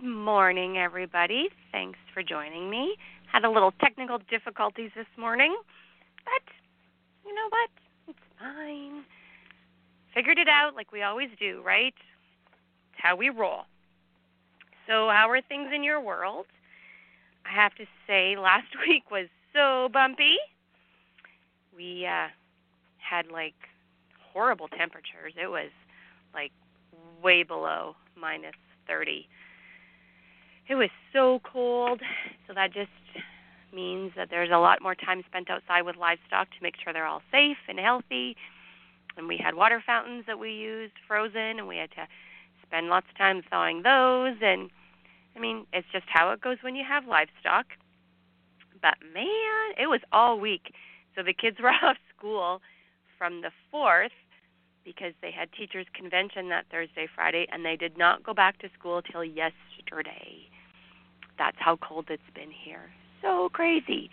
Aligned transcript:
Good 0.00 0.08
morning, 0.08 0.78
everybody. 0.78 1.48
Thanks 1.72 1.98
for 2.14 2.22
joining 2.22 2.70
me. 2.70 2.96
Had 3.32 3.44
a 3.44 3.50
little 3.50 3.72
technical 3.80 4.18
difficulties 4.30 4.90
this 4.94 5.06
morning, 5.16 5.56
but 6.24 6.54
you 7.26 7.34
know 7.34 7.48
what? 7.48 7.70
It's 8.06 8.18
fine. 8.38 9.02
Figured 10.14 10.38
it 10.38 10.46
out 10.46 10.76
like 10.76 10.92
we 10.92 11.02
always 11.02 11.30
do, 11.40 11.62
right? 11.64 11.94
It's 12.92 13.00
how 13.02 13.16
we 13.16 13.28
roll. 13.28 13.62
So, 14.86 15.08
how 15.08 15.28
are 15.30 15.40
things 15.40 15.70
in 15.74 15.82
your 15.82 16.00
world? 16.00 16.46
I 17.44 17.52
have 17.52 17.74
to 17.76 17.84
say, 18.06 18.36
last 18.40 18.68
week 18.86 19.10
was 19.10 19.26
so 19.52 19.88
bumpy. 19.92 20.36
We 21.76 22.06
uh, 22.06 22.28
had 22.98 23.32
like 23.32 23.56
horrible 24.32 24.68
temperatures. 24.68 25.32
It 25.36 25.48
was 25.48 25.70
like 26.34 26.52
way 27.20 27.42
below 27.42 27.96
minus 28.16 28.54
30 28.86 29.28
it 30.68 30.74
was 30.74 30.90
so 31.12 31.40
cold, 31.44 32.00
so 32.46 32.54
that 32.54 32.72
just 32.72 32.90
means 33.72 34.12
that 34.16 34.28
there's 34.30 34.50
a 34.52 34.58
lot 34.58 34.82
more 34.82 34.94
time 34.94 35.22
spent 35.26 35.50
outside 35.50 35.82
with 35.82 35.96
livestock 35.96 36.48
to 36.50 36.56
make 36.62 36.74
sure 36.82 36.92
they're 36.92 37.06
all 37.06 37.22
safe 37.30 37.56
and 37.68 37.78
healthy. 37.78 38.36
And 39.16 39.26
we 39.26 39.38
had 39.42 39.54
water 39.54 39.82
fountains 39.84 40.24
that 40.26 40.38
we 40.38 40.52
used 40.52 40.92
frozen, 41.06 41.58
and 41.58 41.68
we 41.68 41.78
had 41.78 41.90
to 41.92 42.06
spend 42.66 42.88
lots 42.88 43.06
of 43.10 43.16
time 43.16 43.42
thawing 43.48 43.82
those. 43.82 44.36
And 44.42 44.70
I 45.34 45.40
mean, 45.40 45.66
it's 45.72 45.88
just 45.92 46.06
how 46.08 46.30
it 46.32 46.40
goes 46.40 46.58
when 46.60 46.76
you 46.76 46.84
have 46.86 47.06
livestock. 47.06 47.66
But 48.80 48.94
man, 49.12 49.72
it 49.78 49.88
was 49.88 50.00
all 50.12 50.38
week. 50.38 50.72
So 51.16 51.22
the 51.22 51.32
kids 51.32 51.56
were 51.62 51.72
off 51.82 51.96
school 52.16 52.60
from 53.16 53.40
the 53.40 53.50
4th 53.72 54.10
because 54.84 55.12
they 55.20 55.30
had 55.30 55.50
teachers 55.52 55.86
convention 55.92 56.48
that 56.50 56.66
Thursday, 56.70 57.08
Friday, 57.14 57.46
and 57.50 57.64
they 57.64 57.76
did 57.76 57.98
not 57.98 58.22
go 58.22 58.32
back 58.32 58.58
to 58.58 58.68
school 58.78 59.02
till 59.02 59.24
yesterday 59.24 60.48
that's 61.38 61.56
how 61.58 61.76
cold 61.76 62.06
it's 62.10 62.22
been 62.34 62.50
here. 62.50 62.90
So 63.22 63.48
crazy. 63.52 64.10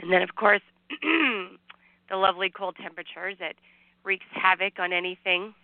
And 0.00 0.12
then, 0.12 0.22
of 0.22 0.34
course, 0.34 0.62
the 1.02 2.16
lovely 2.16 2.50
cold 2.50 2.76
temperatures 2.80 3.36
that 3.40 3.54
wreaks 4.04 4.26
havoc 4.32 4.78
on 4.78 4.92
anything 4.92 5.54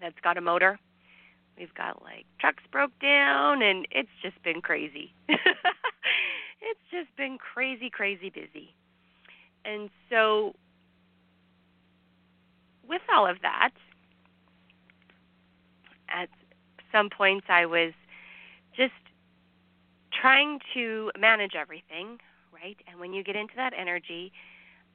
that's 0.00 0.18
got 0.22 0.36
a 0.36 0.40
motor. 0.40 0.78
We've 1.58 1.74
got 1.74 2.02
like 2.02 2.26
trucks 2.40 2.64
broke 2.72 2.98
down, 3.00 3.62
and 3.62 3.86
it's 3.90 4.08
just 4.22 4.42
been 4.42 4.60
crazy. 4.60 5.12
it's 5.28 6.80
just 6.90 7.16
been 7.16 7.38
crazy, 7.38 7.90
crazy 7.90 8.28
busy. 8.28 8.74
And 9.64 9.88
so, 10.10 10.54
with 12.86 13.02
all 13.14 13.26
of 13.26 13.36
that, 13.42 13.70
at 16.08 16.28
some 16.92 17.08
points 17.08 17.46
I 17.48 17.66
was 17.66 17.92
just 18.76 18.92
trying 20.24 20.58
to 20.72 21.10
manage 21.18 21.52
everything, 21.54 22.16
right? 22.50 22.78
And 22.88 22.98
when 22.98 23.12
you 23.12 23.22
get 23.22 23.36
into 23.36 23.52
that 23.56 23.74
energy, 23.78 24.32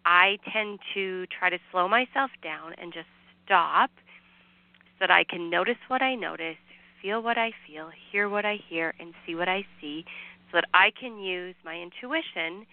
I 0.04 0.40
tend 0.52 0.80
to 0.96 1.28
try 1.28 1.52
to 1.52 1.60
slow 1.72 1.88
myself 1.88 2.32
down 2.42 2.74
and 2.82 2.92
just 2.92 3.06
stop 3.46 3.92
so 3.96 4.96
that 5.02 5.12
I 5.12 5.24
can 5.24 5.52
notice 5.52 5.78
what 5.88 6.02
I 6.02 6.16
notice, 6.16 6.58
feel 7.00 7.22
what 7.22 7.38
I 7.38 7.52
feel, 7.68 7.92
hear 8.12 8.28
what 8.28 8.44
I 8.44 8.58
hear, 8.70 8.96
and 9.00 9.14
see 9.24 9.36
what 9.36 9.48
I 9.48 9.66
see 9.80 10.04
so 10.50 10.58
that 10.58 10.66
I 10.74 10.92
can 11.00 11.20
use 11.20 11.54
my 11.64 11.76
intuition 11.76 12.66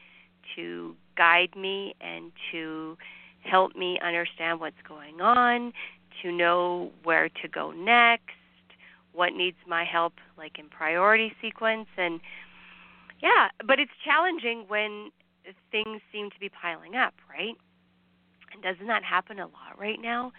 to 0.55 0.97
guide 1.15 1.55
me 1.55 1.95
and 2.01 2.33
to 2.53 2.97
help 3.43 3.77
me 3.77 3.99
understand 4.03 4.61
what's 4.61 4.81
going 4.89 5.21
on, 5.21 5.75
to 6.23 6.33
know 6.33 6.91
where 7.05 7.29
to 7.29 7.49
go 7.49 7.71
next, 7.73 8.33
what 9.13 9.35
needs 9.35 9.57
my 9.67 9.85
help 9.85 10.15
like 10.39 10.59
in 10.59 10.69
priority 10.69 11.33
sequence 11.43 11.89
and 11.99 12.21
yeah 13.21 13.49
but 13.67 13.79
it's 13.79 13.93
challenging 14.05 14.65
when 14.69 15.11
things 15.71 16.01
seem 16.13 16.31
to 16.31 16.41
be 16.41 16.49
piling 16.49 16.97
up 16.97 17.15
right? 17.31 17.57
And 18.53 18.63
doesn't 18.63 18.87
that 18.87 19.05
happen 19.05 19.39
a 19.39 19.47
lot 19.47 19.79
right 19.79 20.01
now 20.01 20.33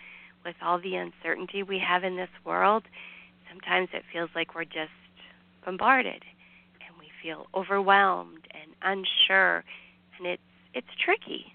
with 0.43 0.55
all 0.61 0.79
the 0.79 0.95
uncertainty 0.95 1.63
we 1.63 1.79
have 1.79 2.03
in 2.03 2.15
this 2.15 2.29
world? 2.45 2.83
Sometimes 3.49 3.89
it 3.93 4.03
feels 4.11 4.29
like 4.35 4.55
we're 4.55 4.65
just 4.65 4.91
bombarded 5.65 6.23
and 6.85 6.97
we 6.99 7.07
feel 7.21 7.47
overwhelmed 7.53 8.47
and 8.51 8.71
unsure 8.81 9.63
and 10.17 10.27
it's 10.27 10.41
it's 10.73 10.87
tricky. 11.03 11.53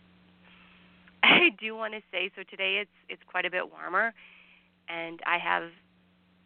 I 1.23 1.51
do 1.61 1.77
want 1.77 1.95
to 1.95 2.01
say 2.11 2.31
so 2.35 2.43
today 2.49 2.79
it's 2.81 2.91
it's 3.09 3.23
quite 3.31 3.45
a 3.45 3.51
bit 3.51 3.71
warmer 3.71 4.13
and 4.89 5.21
i 5.27 5.39
have 5.39 5.71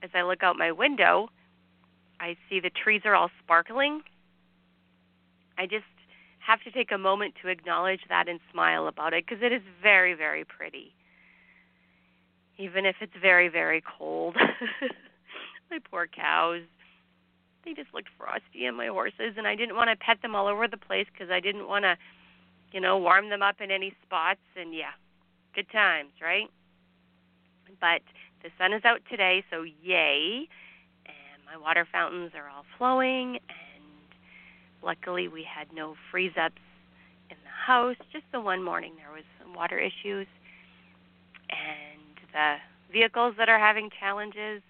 as 0.03 0.11
I 0.15 0.23
look 0.23 0.43
out 0.43 0.57
my 0.57 0.73
window, 0.73 1.29
I 2.21 2.37
see 2.49 2.61
the 2.61 2.71
trees 2.71 3.03
are 3.05 3.15
all 3.15 3.31
sparkling. 3.43 4.03
I 5.59 5.67
just 5.67 5.85
have 6.47 6.63
to 6.63 6.71
take 6.71 6.93
a 6.93 6.99
moment 6.99 7.35
to 7.43 7.49
acknowledge 7.49 8.01
that 8.09 8.29
and 8.29 8.41
smile 8.53 8.87
about 8.87 9.13
it 9.13 9.25
because 9.27 9.43
it 9.43 9.53
is 9.53 9.63
very, 9.83 10.15
very 10.15 10.45
pretty. 10.45 10.95
Even 12.59 12.87
if 12.87 12.97
it's 13.01 13.13
very, 13.21 13.49
very 13.49 13.83
cold. 13.99 14.37
my 15.71 15.79
poor 15.91 16.07
cows. 16.07 16.63
They 17.65 17.75
just 17.75 17.93
looked 17.93 18.09
frosty 18.17 18.67
and 18.67 18.77
my 18.77 18.87
horses 18.87 19.35
and 19.37 19.47
I 19.47 19.57
didn't 19.57 19.75
want 19.75 19.91
to 19.91 19.97
pet 19.97 20.23
them 20.23 20.37
all 20.37 20.47
over 20.47 20.69
the 20.69 20.77
place 20.77 21.07
because 21.13 21.31
I 21.31 21.41
didn't 21.41 21.67
want 21.67 21.85
to, 21.85 21.97
you 22.73 22.81
know, 22.81 22.97
warm 22.97 23.29
them 23.29 23.43
up 23.43 23.57
in 23.61 23.71
any 23.73 23.93
spots 24.07 24.41
and 24.57 24.73
yeah, 24.73 24.95
good 25.55 25.69
times, 25.73 26.13
right? 26.23 26.47
But 27.81 28.03
the 28.45 28.51
sun 28.57 28.73
is 28.73 28.85
out 28.85 29.01
today, 29.11 29.43
so 29.51 29.65
yay. 29.83 30.49
And 31.07 31.43
my 31.45 31.57
water 31.57 31.87
fountains 31.91 32.31
are 32.37 32.49
all 32.49 32.65
flowing, 32.79 33.39
and 33.49 33.66
luckily 34.87 35.27
we 35.27 35.43
had 35.43 35.67
no 35.75 35.97
freeze 36.11 36.33
ups 36.41 36.63
in 37.29 37.37
the 37.43 37.51
house. 37.51 37.97
Just 38.13 38.25
the 38.33 38.41
one 38.41 38.63
morning 38.63 38.93
there 38.97 39.13
was 39.13 39.25
some 39.43 39.53
water 39.53 39.79
issues, 39.79 40.29
and 41.51 42.01
the 42.33 42.57
vehicles 42.93 43.35
that 43.37 43.49
are 43.49 43.59
having 43.59 43.91
challenges, 43.99 44.63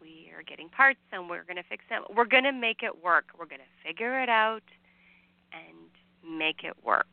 we 0.00 0.30
are 0.36 0.42
getting 0.42 0.68
parts 0.68 1.00
and 1.10 1.28
we're 1.28 1.44
going 1.44 1.56
to 1.56 1.62
fix 1.68 1.82
them. 1.88 2.02
We're 2.14 2.26
going 2.26 2.44
to 2.44 2.52
make 2.52 2.82
it 2.82 3.02
work. 3.02 3.24
We're 3.38 3.46
going 3.46 3.62
to 3.62 3.88
figure 3.88 4.22
it 4.22 4.28
out 4.28 4.62
and 5.52 6.38
make 6.38 6.62
it 6.62 6.76
work, 6.84 7.06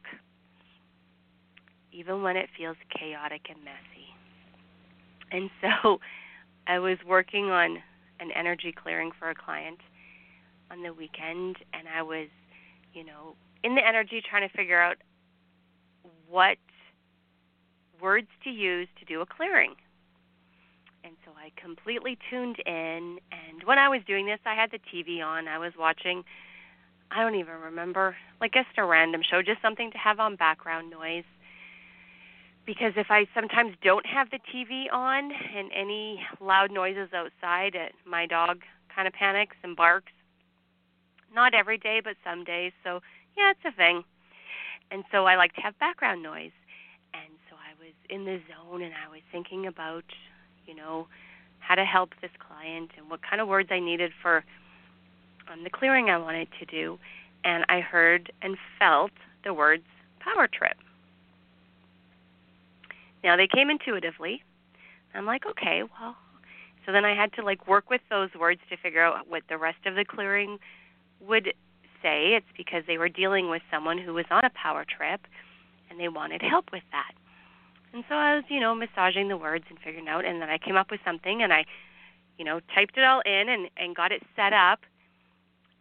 even 1.94 2.22
when 2.22 2.36
it 2.36 2.50
feels 2.58 2.76
chaotic 2.90 3.48
and 3.50 3.64
messy. 3.64 4.08
And 5.32 5.50
so 5.62 6.00
I 6.68 6.80
was 6.80 6.98
working 7.08 7.46
on 7.50 7.78
an 8.20 8.32
energy 8.36 8.74
clearing 8.74 9.12
for 9.18 9.30
a 9.30 9.36
client 9.36 9.80
on 10.72 10.84
the 10.84 10.94
weekend, 10.94 11.58
and 11.74 11.88
I 11.88 12.02
was, 12.02 12.28
you 12.94 13.04
know, 13.04 13.36
in 13.64 13.76
the 13.76 13.86
energy 13.86 14.22
trying 14.28 14.48
to 14.48 14.56
figure 14.56 14.82
out 14.82 14.98
what 16.28 16.58
words 18.02 18.28
to 18.44 18.50
use 18.50 18.88
to 19.00 19.06
do 19.06 19.22
a 19.22 19.26
clearing. 19.26 19.76
And 21.04 21.16
so 21.26 21.32
I 21.38 21.52
completely 21.60 22.18
tuned 22.30 22.58
in. 22.66 23.18
And 23.32 23.64
when 23.66 23.80
I 23.80 23.88
was 23.90 24.02
doing 24.06 24.26
this, 24.26 24.40
I 24.46 24.56
had 24.56 24.72
the 24.72 24.80
TV 24.80 25.24
on. 25.24 25.48
I 25.48 25.58
was 25.58 25.74
watching, 25.80 26.24
I 27.12 27.22
don't 27.24 27.36
even 27.36 27.56
remember, 27.56 28.16
like 28.42 28.54
just 28.54 28.68
a 28.78 28.84
random 28.84 29.22
show, 29.28 29.42
just 29.42 29.62
something 29.62 29.92
to 29.92 29.98
have 29.98 30.20
on 30.20 30.36
background 30.36 30.90
noise 30.90 31.24
because 32.68 32.92
if 32.98 33.08
I 33.10 33.26
sometimes 33.34 33.76
don't 33.82 34.06
have 34.06 34.30
the 34.30 34.40
TV 34.54 34.92
on 34.92 35.32
and 35.32 35.72
any 35.74 36.20
loud 36.42 36.70
noises 36.70 37.10
outside, 37.16 37.74
it, 37.74 37.94
my 38.06 38.28
dog 38.28 38.60
kind 38.94 39.08
of 39.08 39.14
panics 39.14 39.56
and 39.64 39.76
barks. 39.76 40.12
Not 41.34 41.54
every 41.54 41.78
day, 41.78 42.02
but 42.04 42.16
some 42.24 42.44
days. 42.44 42.72
So, 42.84 43.02
yeah, 43.38 43.52
it's 43.52 43.60
a 43.66 43.76
thing. 43.76 44.04
And 44.92 45.04
so 45.12 45.26
I 45.26 45.36
like 45.36 45.54
to 45.56 45.62
have 45.62 45.78
background 45.80 46.24
noise. 46.24 46.52
And 47.14 47.34
so 47.50 47.56
I 47.56 47.74
was 47.84 47.94
in 48.10 48.26
the 48.26 48.40
zone 48.48 48.82
and 48.82 48.94
I 48.94 49.10
was 49.10 49.22
thinking 49.32 49.68
about, 49.68 50.06
you 50.66 50.76
know, 50.76 51.08
how 51.60 51.76
to 51.76 51.86
help 51.86 52.12
this 52.22 52.32
client 52.40 52.92
and 52.98 53.10
what 53.10 53.20
kind 53.22 53.42
of 53.42 53.48
words 53.48 53.70
I 53.72 53.80
needed 53.80 54.12
for 54.22 54.44
um, 55.52 55.64
the 55.64 55.70
clearing 55.70 56.10
I 56.10 56.18
wanted 56.18 56.48
to 56.60 56.66
do. 56.66 56.98
And 57.44 57.66
I 57.70 57.82
heard 57.82 58.32
and 58.42 58.58
felt 58.80 59.12
the 59.44 59.54
words 59.54 59.84
power 60.20 60.48
trip. 60.48 60.78
Now 63.24 63.36
they 63.36 63.48
came 63.48 63.70
intuitively. 63.70 64.44
I'm 65.14 65.26
like, 65.26 65.46
okay, 65.46 65.84
well, 66.00 66.16
so 66.86 66.92
then 66.92 67.04
I 67.04 67.16
had 67.16 67.34
to 67.34 67.44
like 67.44 67.68
work 67.68 67.90
with 67.90 68.02
those 68.10 68.30
words 68.40 68.62
to 68.70 68.78
figure 68.78 69.04
out 69.04 69.28
what 69.28 69.44
the 69.50 69.58
rest 69.58 69.86
of 69.86 69.96
the 69.96 70.06
clearing 70.06 70.60
would 71.20 71.54
say. 72.02 72.34
It's 72.36 72.48
because 72.56 72.84
they 72.88 72.98
were 72.98 73.10
dealing 73.10 73.50
with 73.50 73.62
someone 73.72 73.98
who 73.98 74.14
was 74.14 74.26
on 74.30 74.46
a 74.46 74.50
power 74.52 74.86
trip 74.86 75.22
and 75.90 76.00
they 76.00 76.08
wanted 76.08 76.42
help 76.42 76.72
with 76.72 76.84
that. 76.92 77.14
And 77.94 78.04
so 78.10 78.16
I 78.16 78.36
was, 78.36 78.44
you 78.50 78.60
know, 78.60 78.76
massaging 78.76 79.28
the 79.28 79.38
words 79.38 79.66
and 79.70 79.80
figuring 79.80 80.08
out 80.08 80.26
and 80.26 80.42
then 80.42 80.50
I 80.50 80.58
came 80.58 80.76
up 80.76 80.92
with 80.92 81.00
something 81.06 81.42
and 81.42 81.54
I, 81.54 81.66
you 82.38 82.46
know, 82.46 82.60
typed 82.76 82.98
it 82.98 83.04
all 83.04 83.22
in 83.26 83.50
and 83.50 83.70
and 83.78 83.96
got 83.96 84.12
it 84.12 84.24
set 84.36 84.54
up. 84.54 84.80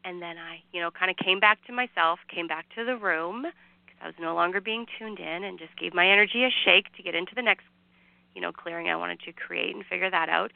And 0.05 0.23
then 0.23 0.39
I, 0.39 0.63
you 0.73 0.81
know, 0.81 0.91
kind 0.91 1.11
of 1.11 1.17
came 1.17 1.41
back 1.41 1.65
to 1.67 1.73
myself, 1.73 2.21
came 2.33 2.47
back 2.47 2.67
to 2.77 2.85
the 2.85 2.97
room 2.97 3.43
because 3.43 3.99
I 4.01 4.07
was 4.07 4.15
no 4.21 4.35
longer 4.35 4.61
being 4.61 4.87
tuned 4.99 5.19
in 5.19 5.43
and 5.43 5.59
just 5.59 5.77
gave 5.77 5.95
my 5.95 6.09
energy 6.09 6.45
a 6.45 6.51
shake 6.65 6.95
to 6.97 7.03
get 7.03 7.17
into 7.17 7.35
the 7.35 7.43
next, 7.43 7.65
you 8.35 8.41
know, 8.41 8.53
clearing 8.53 8.89
I 8.89 8.95
wanted 8.97 9.21
to 9.21 9.33
create 9.33 9.75
and 9.75 9.85
figure 9.85 10.11
that 10.11 10.29
out. 10.29 10.53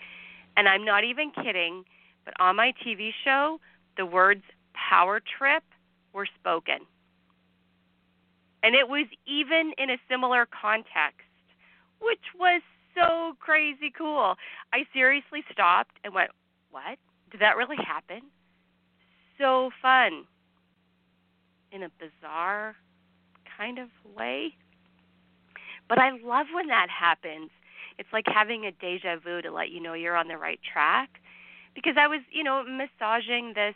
And 0.56 0.68
I'm 0.68 0.84
not 0.84 1.02
even 1.02 1.32
kidding, 1.32 1.84
but 2.24 2.34
on 2.38 2.56
my 2.56 2.72
TV 2.86 3.10
show, 3.24 3.58
the 3.96 4.06
words 4.06 4.42
power 4.88 5.20
trip 5.20 5.62
were 6.12 6.26
spoken. 6.38 6.80
And 8.62 8.74
it 8.74 8.88
was 8.88 9.06
even 9.26 9.72
in 9.78 9.90
a 9.90 9.96
similar 10.08 10.46
context, 10.46 11.26
which 12.00 12.20
was 12.38 12.62
so 12.94 13.34
crazy 13.40 13.92
cool. 13.96 14.34
I 14.72 14.84
seriously 14.92 15.42
stopped 15.52 15.96
and 16.04 16.14
went, 16.14 16.30
What? 16.70 16.98
Did 17.30 17.40
that 17.40 17.56
really 17.56 17.76
happen? 17.76 18.22
So 19.38 19.70
fun. 19.80 20.24
In 21.72 21.84
a 21.84 21.90
bizarre 21.98 22.74
kind 23.56 23.78
of 23.78 23.88
way. 24.16 24.54
But 25.88 25.98
I 25.98 26.10
love 26.24 26.46
when 26.52 26.66
that 26.68 26.88
happens. 26.90 27.50
It's 27.98 28.08
like 28.12 28.24
having 28.26 28.66
a 28.66 28.72
deja 28.72 29.16
vu 29.22 29.42
to 29.42 29.50
let 29.50 29.70
you 29.70 29.80
know 29.80 29.94
you're 29.94 30.16
on 30.16 30.28
the 30.28 30.36
right 30.36 30.60
track. 30.72 31.10
Because 31.74 31.94
I 31.98 32.06
was, 32.06 32.20
you 32.32 32.42
know, 32.42 32.64
massaging 32.64 33.52
this 33.54 33.74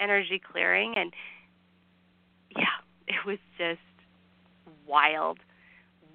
energy 0.00 0.40
clearing 0.40 0.94
and 0.96 1.12
yeah, 2.56 2.64
it 3.08 3.26
was 3.26 3.38
just 3.58 3.80
wild. 4.86 5.38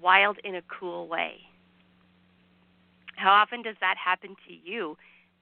Wild 0.02 0.38
in 0.44 0.54
a 0.54 0.62
cool 0.62 1.08
way. 1.08 1.34
How 3.16 3.32
often 3.32 3.62
does 3.62 3.76
that 3.80 3.96
happen 4.02 4.34
to 4.48 4.70
you? 4.70 4.96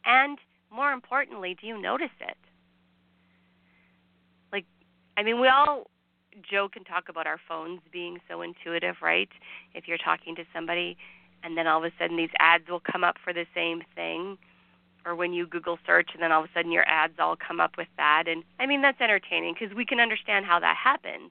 And 0.05 0.39
more 0.73 0.93
importantly, 0.93 1.57
do 1.61 1.67
you 1.67 1.81
notice 1.81 2.09
it? 2.21 2.37
Like, 4.53 4.65
I 5.17 5.23
mean, 5.23 5.41
we 5.41 5.49
all 5.49 5.85
joke 6.51 6.73
and 6.77 6.85
talk 6.85 7.09
about 7.09 7.27
our 7.27 7.39
phones 7.49 7.81
being 7.93 8.19
so 8.29 8.43
intuitive, 8.43 8.97
right? 9.01 9.29
If 9.75 9.87
you're 9.87 9.99
talking 9.99 10.35
to 10.37 10.45
somebody 10.53 10.97
and 11.43 11.57
then 11.57 11.67
all 11.67 11.79
of 11.79 11.85
a 11.85 11.93
sudden 12.01 12.17
these 12.17 12.31
ads 12.39 12.65
will 12.69 12.81
come 12.81 13.05
up 13.05 13.17
for 13.23 13.33
the 13.33 13.47
same 13.55 13.83
thing 13.95 14.39
or 15.09 15.15
when 15.15 15.33
you 15.33 15.47
google 15.47 15.79
search 15.87 16.11
and 16.13 16.23
then 16.23 16.31
all 16.31 16.45
of 16.45 16.51
a 16.51 16.53
sudden 16.53 16.71
your 16.71 16.87
ads 16.87 17.15
all 17.19 17.37
come 17.37 17.61
up 17.61 17.77
with 17.79 17.89
that. 17.97 18.25
And 18.27 18.45
i 18.61 18.67
mean 18.67 18.83
that's 18.83 19.01
entertaining 19.01 19.55
because 19.59 19.75
we 19.75 19.85
can 19.85 20.01
understand 20.01 20.45
how 20.45 20.61
that 20.61 20.77
happens. 20.77 21.31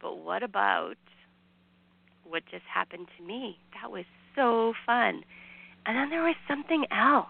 But 0.00 0.18
what 0.18 0.42
about 0.42 0.96
what 2.24 2.42
just 2.50 2.64
happened 2.64 3.06
to 3.16 3.24
me? 3.24 3.58
That 3.80 3.90
was 3.90 4.04
so 4.34 4.74
fun. 4.84 5.22
And 5.86 5.96
then 5.96 6.10
there 6.10 6.22
was 6.22 6.34
something 6.46 6.84
else. 6.90 7.28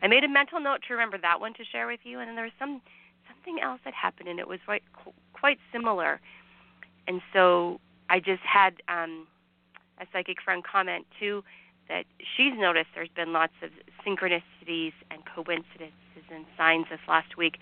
I 0.00 0.06
made 0.06 0.24
a 0.24 0.28
mental 0.28 0.60
note 0.60 0.80
to 0.86 0.94
remember 0.94 1.18
that 1.18 1.40
one 1.40 1.54
to 1.54 1.64
share 1.64 1.86
with 1.86 2.00
you 2.04 2.20
and 2.20 2.28
then 2.28 2.36
there 2.36 2.44
was 2.44 2.54
some 2.58 2.80
something 3.26 3.60
else 3.60 3.80
that 3.84 3.94
happened 3.94 4.28
and 4.28 4.38
it 4.38 4.46
was 4.46 4.60
quite 4.64 4.84
quite 5.32 5.58
similar. 5.72 6.20
And 7.08 7.20
so 7.32 7.80
i 8.10 8.20
just 8.20 8.42
had 8.42 8.74
um 8.88 9.26
a 10.00 10.06
psychic 10.12 10.40
friend 10.40 10.62
comment 10.64 11.04
too 11.18 11.42
that 11.88 12.04
she's 12.36 12.52
noticed 12.56 12.88
there's 12.94 13.08
been 13.14 13.32
lots 13.32 13.54
of 13.62 13.70
synchronicities 14.06 14.92
and 15.10 15.22
coincidences 15.34 15.92
and 16.32 16.44
signs 16.56 16.86
this 16.90 17.00
last 17.08 17.36
week. 17.36 17.58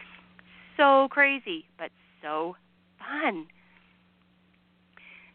So 0.77 1.09
crazy, 1.11 1.65
but 1.79 1.91
so 2.23 2.57
fun. 2.99 3.47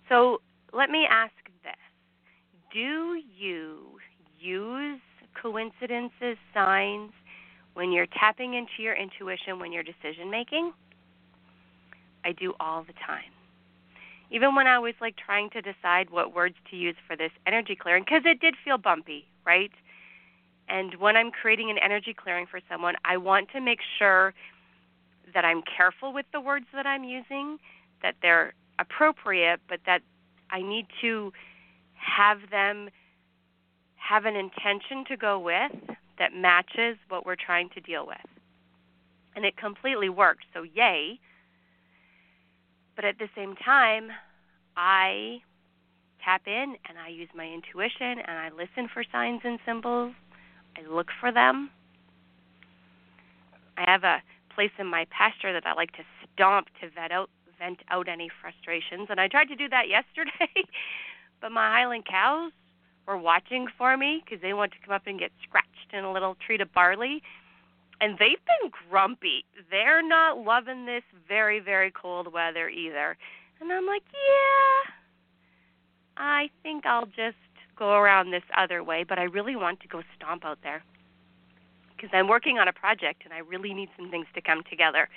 So 0.09 0.41
let 0.73 0.89
me 0.89 1.07
ask 1.09 1.33
this 1.63 1.73
Do 2.73 3.21
you 3.37 3.99
use 4.39 4.99
coincidences, 5.41 6.37
signs, 6.53 7.11
when 7.73 7.91
you're 7.91 8.07
tapping 8.07 8.53
into 8.53 8.83
your 8.83 8.93
intuition 8.93 9.59
when 9.59 9.71
you're 9.71 9.83
decision 9.83 10.29
making? 10.29 10.73
I 12.23 12.33
do 12.33 12.53
all 12.59 12.83
the 12.83 12.93
time 12.93 13.31
even 14.31 14.55
when 14.55 14.65
I 14.65 14.79
was 14.79 14.93
like 15.01 15.17
trying 15.17 15.49
to 15.51 15.61
decide 15.61 16.09
what 16.09 16.33
words 16.33 16.55
to 16.71 16.77
use 16.77 16.95
for 17.05 17.15
this 17.15 17.31
energy 17.45 17.75
clearing, 17.75 18.03
because 18.03 18.23
it 18.25 18.39
did 18.39 18.55
feel 18.63 18.77
bumpy, 18.77 19.27
right? 19.45 19.71
And 20.69 20.95
when 20.95 21.17
I'm 21.17 21.31
creating 21.31 21.69
an 21.69 21.77
energy 21.77 22.13
clearing 22.13 22.47
for 22.47 22.61
someone, 22.69 22.95
I 23.03 23.17
want 23.17 23.49
to 23.51 23.59
make 23.59 23.79
sure 23.99 24.33
that 25.33 25.43
I'm 25.43 25.61
careful 25.61 26.13
with 26.13 26.25
the 26.31 26.39
words 26.39 26.65
that 26.73 26.87
I'm 26.87 27.03
using, 27.03 27.57
that 28.01 28.15
they're 28.21 28.53
appropriate, 28.79 29.59
but 29.67 29.81
that 29.85 30.01
I 30.49 30.61
need 30.61 30.87
to 31.01 31.33
have 31.95 32.39
them 32.49 32.89
have 33.95 34.25
an 34.25 34.35
intention 34.35 35.05
to 35.09 35.17
go 35.17 35.37
with 35.39 35.71
that 36.17 36.33
matches 36.33 36.97
what 37.09 37.25
we're 37.25 37.35
trying 37.35 37.69
to 37.69 37.81
deal 37.81 38.07
with. 38.07 38.17
And 39.35 39.45
it 39.45 39.57
completely 39.57 40.09
worked. 40.09 40.45
So, 40.53 40.63
yay. 40.63 41.19
But 42.95 43.05
at 43.05 43.17
the 43.17 43.27
same 43.35 43.55
time, 43.55 44.09
I 44.75 45.41
tap 46.23 46.43
in 46.45 46.75
and 46.87 46.97
I 47.03 47.09
use 47.09 47.29
my 47.35 47.45
intuition 47.45 48.19
and 48.25 48.37
I 48.37 48.49
listen 48.49 48.89
for 48.93 49.03
signs 49.11 49.41
and 49.43 49.59
symbols. 49.65 50.13
I 50.77 50.87
look 50.89 51.07
for 51.19 51.31
them. 51.31 51.69
I 53.77 53.89
have 53.89 54.03
a 54.03 54.21
place 54.53 54.71
in 54.77 54.87
my 54.87 55.05
pasture 55.09 55.53
that 55.53 55.65
I 55.65 55.73
like 55.73 55.91
to 55.93 56.03
stomp 56.33 56.67
to 56.81 56.89
vet 56.89 57.11
out, 57.11 57.29
vent 57.57 57.79
out 57.89 58.07
any 58.07 58.29
frustrations. 58.41 59.07
And 59.09 59.19
I 59.19 59.27
tried 59.27 59.47
to 59.47 59.55
do 59.55 59.67
that 59.69 59.87
yesterday, 59.89 60.67
but 61.41 61.51
my 61.51 61.69
Highland 61.71 62.05
cows 62.05 62.51
were 63.07 63.17
watching 63.17 63.67
for 63.77 63.97
me 63.97 64.21
because 64.23 64.41
they 64.41 64.53
want 64.53 64.71
to 64.73 64.77
come 64.85 64.93
up 64.93 65.03
and 65.07 65.19
get 65.19 65.31
scratched 65.43 65.67
in 65.93 66.03
a 66.03 66.11
little 66.11 66.35
treat 66.45 66.61
of 66.61 66.71
barley 66.73 67.23
and 68.01 68.17
they've 68.17 68.43
been 68.45 68.71
grumpy. 68.89 69.45
They're 69.69 70.05
not 70.05 70.39
loving 70.39 70.85
this 70.87 71.03
very, 71.27 71.59
very 71.59 71.91
cold 71.91 72.33
weather 72.33 72.67
either. 72.67 73.15
And 73.61 73.71
I'm 73.71 73.85
like, 73.85 74.01
yeah, 74.11 74.91
I 76.17 76.49
think 76.63 76.85
I'll 76.85 77.05
just 77.05 77.37
go 77.77 77.93
around 77.93 78.31
this 78.31 78.43
other 78.57 78.83
way, 78.83 79.05
but 79.07 79.19
I 79.19 79.23
really 79.23 79.55
want 79.55 79.79
to 79.81 79.87
go 79.87 80.01
stomp 80.17 80.43
out 80.43 80.57
there 80.63 80.83
because 81.95 82.09
I'm 82.13 82.27
working 82.27 82.57
on 82.57 82.67
a 82.67 82.73
project 82.73 83.21
and 83.23 83.33
I 83.33 83.39
really 83.39 83.73
need 83.73 83.89
some 83.95 84.09
things 84.09 84.25
to 84.33 84.41
come 84.41 84.63
together. 84.67 85.07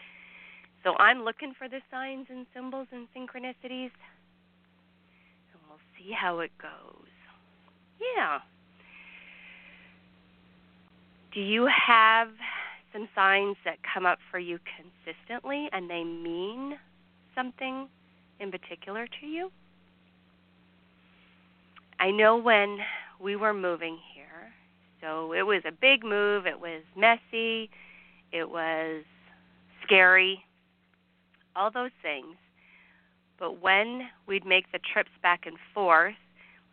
So 0.85 0.95
I'm 0.99 1.25
looking 1.25 1.55
for 1.57 1.67
the 1.67 1.81
signs 1.91 2.27
and 2.29 2.47
symbols 2.55 2.89
and 2.93 3.09
synchronicities, 3.17 3.91
and 5.49 5.61
we'll 5.67 5.81
see 5.97 6.13
how 6.13 6.41
it 6.41 6.51
goes. 6.61 7.09
Yeah. 8.17 8.41
Do 11.33 11.41
you 11.41 11.67
have 11.67 12.29
some 12.95 13.09
signs 13.15 13.57
that 13.65 13.79
come 13.83 14.07
up 14.07 14.19
for 14.31 14.39
you 14.39 14.59
consistently 14.79 15.69
and 15.73 15.91
they 15.91 16.05
mean 16.05 16.79
something 17.35 17.89
in 18.41 18.51
particular 18.51 19.07
to 19.21 19.27
you? 19.27 19.51
I 21.99 22.11
know 22.11 22.37
when 22.37 22.79
we 23.21 23.37
were 23.37 23.53
moving 23.53 23.99
here, 24.15 24.53
so 25.01 25.33
it 25.33 25.43
was 25.43 25.63
a 25.67 25.73
big 25.73 26.05
move, 26.05 26.47
it 26.47 26.61
was 26.61 26.83
messy, 26.97 27.69
it 28.33 28.49
was 28.49 29.03
scary, 29.85 30.45
all 31.57 31.71
those 31.71 31.91
things. 32.03 32.37
But 33.39 33.61
when 33.61 34.09
we'd 34.27 34.47
make 34.47 34.71
the 34.73 34.79
trips 34.79 35.11
back 35.23 35.47
and 35.47 35.57
forth, 35.73 36.15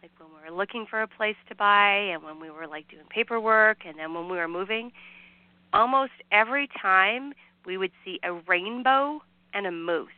like 0.01 0.11
when 0.19 0.29
we 0.29 0.49
were 0.49 0.55
looking 0.55 0.85
for 0.89 1.01
a 1.01 1.07
place 1.07 1.35
to 1.49 1.55
buy 1.55 1.93
and 1.93 2.23
when 2.23 2.39
we 2.39 2.49
were 2.49 2.67
like 2.67 2.87
doing 2.89 3.05
paperwork 3.09 3.79
and 3.85 3.97
then 3.97 4.13
when 4.13 4.29
we 4.29 4.37
were 4.37 4.47
moving, 4.47 4.91
almost 5.73 6.11
every 6.31 6.69
time 6.81 7.33
we 7.65 7.77
would 7.77 7.91
see 8.03 8.19
a 8.23 8.33
rainbow 8.33 9.21
and 9.53 9.67
a 9.67 9.71
moose. 9.71 10.09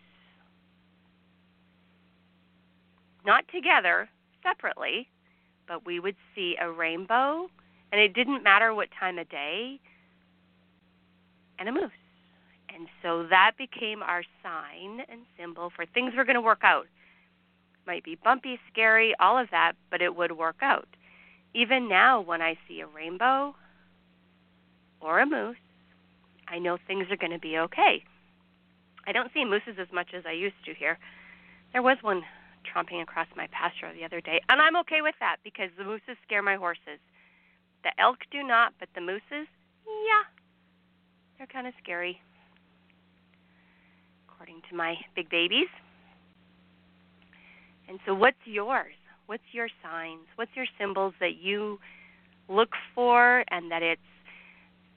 Not 3.25 3.45
together, 3.53 4.10
separately, 4.43 5.07
but 5.67 5.86
we 5.86 6.00
would 6.00 6.15
see 6.36 6.55
a 6.60 6.69
rainbow, 6.69 7.48
and 7.91 8.01
it 8.01 8.13
didn't 8.13 8.43
matter 8.43 8.74
what 8.74 8.89
time 9.00 9.17
of 9.17 9.29
day, 9.29 9.79
and 11.60 11.69
a 11.69 11.72
moose. 11.72 11.91
And 12.75 12.88
so 13.01 13.27
that 13.29 13.51
became 13.57 14.01
our 14.01 14.24
sign 14.41 15.01
and 15.10 15.22
symbol 15.38 15.72
for 15.75 15.86
things 15.86 16.13
were 16.15 16.25
going 16.25 16.36
to 16.36 16.41
work 16.41 16.63
out. 16.63 16.88
Might 17.86 18.03
be 18.03 18.15
bumpy, 18.15 18.60
scary, 18.72 19.13
all 19.19 19.38
of 19.38 19.50
that, 19.51 19.74
but 19.91 20.01
it 20.01 20.15
would 20.15 20.31
work 20.33 20.57
out. 20.62 20.88
Even 21.53 21.88
now, 21.88 22.19
when 22.19 22.41
I 22.41 22.57
see 22.67 22.81
a 22.81 22.88
rainbow, 22.88 23.55
or 25.03 25.19
a 25.19 25.25
moose, 25.25 25.57
I 26.48 26.60
know 26.60 26.77
things 26.88 27.07
are 27.12 27.17
going 27.17 27.31
to 27.31 27.39
be 27.39 27.57
okay. 27.57 28.03
I 29.05 29.12
don't 29.12 29.31
see 29.33 29.43
mooses 29.43 29.75
as 29.79 29.88
much 29.93 30.10
as 30.15 30.24
I 30.25 30.31
used 30.31 30.55
to 30.65 30.74
here. 30.74 30.98
There 31.74 31.81
was 31.81 31.98
one 32.01 32.24
tromping 32.63 33.01
across 33.01 33.27
my 33.36 33.48
pasture 33.51 33.91
the 33.93 34.05
other 34.05 34.22
day, 34.22 34.39
and 34.50 34.62
I'm 34.62 34.77
okay 34.77 35.01
with 35.01 35.15
that 35.19 35.38
because 35.43 35.69
the 35.77 35.83
mooses 35.83 36.17
scare 36.25 36.41
my 36.41 36.55
horses. 36.55 37.00
The 37.83 37.91
elk 38.00 38.19
do 38.31 38.43
not, 38.43 38.74
but 38.79 38.88
the 38.95 39.01
mooses, 39.01 39.48
yeah, 39.86 40.24
they're 41.38 41.48
kind 41.48 41.67
of 41.67 41.74
scary, 41.83 42.22
according 44.27 44.62
to 44.69 44.75
my 44.75 44.95
big 45.15 45.29
babies. 45.29 45.67
And 47.89 48.00
so, 48.05 48.13
what's 48.13 48.38
yours? 48.45 48.93
What's 49.25 49.43
your 49.51 49.67
signs? 49.83 50.27
What's 50.36 50.51
your 50.55 50.65
symbols 50.79 51.13
that 51.19 51.36
you 51.41 51.79
look 52.48 52.69
for 52.95 53.43
and 53.50 53.72
that 53.72 53.81
it's 53.83 54.01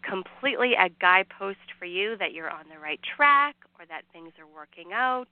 completely 0.09 0.75
a 0.75 0.89
guidepost 1.01 1.73
for 1.79 1.85
you 1.85 2.17
that 2.19 2.33
you're 2.33 2.51
on 2.51 2.69
the 2.73 2.79
right 2.79 3.01
track 3.17 3.57
or 3.79 3.87
that 3.87 4.03
things 4.13 4.33
are 4.39 4.47
working 4.47 4.93
out? 4.93 5.29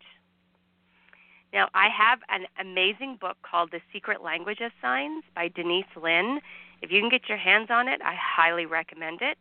Now, 1.52 1.68
I 1.72 1.88
have 1.96 2.18
an 2.28 2.46
amazing 2.60 3.18
book 3.20 3.36
called 3.42 3.70
The 3.70 3.80
Secret 3.92 4.22
Language 4.22 4.58
of 4.60 4.72
Signs 4.82 5.22
by 5.34 5.48
Denise 5.48 5.84
Linn. 6.00 6.40
If 6.82 6.90
you 6.90 7.00
can 7.00 7.08
get 7.08 7.28
your 7.28 7.38
hands 7.38 7.68
on 7.70 7.86
it, 7.86 8.00
I 8.02 8.14
highly 8.18 8.66
recommend 8.66 9.22
it. 9.22 9.38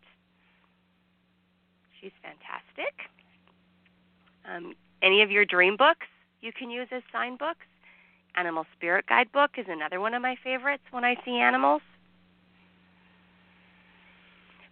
She's 1.99 2.11
fantastic. 2.21 2.93
Um, 4.45 4.75
any 5.01 5.21
of 5.23 5.31
your 5.31 5.45
dream 5.45 5.75
books 5.75 6.07
you 6.41 6.51
can 6.51 6.69
use 6.69 6.87
as 6.91 7.01
sign 7.11 7.37
books. 7.37 7.65
Animal 8.35 8.65
Spirit 8.75 9.05
Guide 9.07 9.31
book 9.31 9.51
is 9.57 9.65
another 9.69 9.99
one 9.99 10.13
of 10.13 10.21
my 10.21 10.35
favorites 10.43 10.83
when 10.91 11.03
I 11.03 11.15
see 11.25 11.37
animals. 11.37 11.81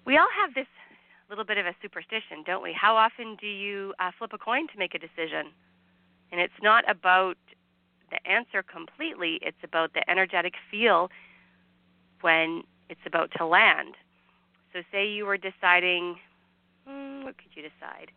We 0.06 0.18
all 0.18 0.28
have 0.42 0.54
this 0.54 0.68
little 1.30 1.46
bit 1.46 1.58
of 1.58 1.66
a 1.66 1.74
superstition, 1.82 2.44
don't 2.46 2.64
we? 2.64 2.74
How 2.74 2.96
often 2.96 3.38
do 3.40 3.48
you 3.48 3.94
uh, 4.00 4.12
flip 4.18 4.32
a 4.34 4.38
coin 4.38 4.68
to 4.70 4.78
make 4.78 4.96
a 4.96 5.00
decision? 5.00 5.52
And 6.32 6.42
it's 6.42 6.54
not 6.62 6.90
about 6.90 7.38
the 8.10 8.26
answer 8.30 8.64
completely, 8.64 9.40
it's 9.42 9.64
about 9.64 9.94
the 9.94 10.10
energetic 10.10 10.54
feel 10.70 11.10
when 12.22 12.64
it's 12.90 13.00
about 13.06 13.32
to 13.38 13.46
land. 13.46 13.96
So, 14.74 14.82
say 14.92 15.08
you 15.08 15.26
were 15.26 15.38
deciding, 15.38 16.18
hmm, 16.88 17.24
what 17.24 17.38
could 17.38 17.52
you 17.56 17.64
decide? 17.64 18.12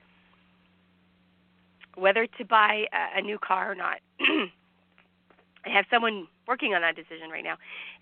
Whether 1.97 2.27
to 2.27 2.45
buy 2.45 2.87
a, 2.93 3.19
a 3.19 3.23
new 3.23 3.39
car 3.39 3.71
or 3.71 3.75
not. 3.75 3.99
I 4.21 5.71
have 5.71 5.85
someone 5.91 6.27
working 6.47 6.75
on 6.75 6.83
that 6.83 6.97
decision 6.97 7.31
right 7.31 7.45
now. 7.45 7.57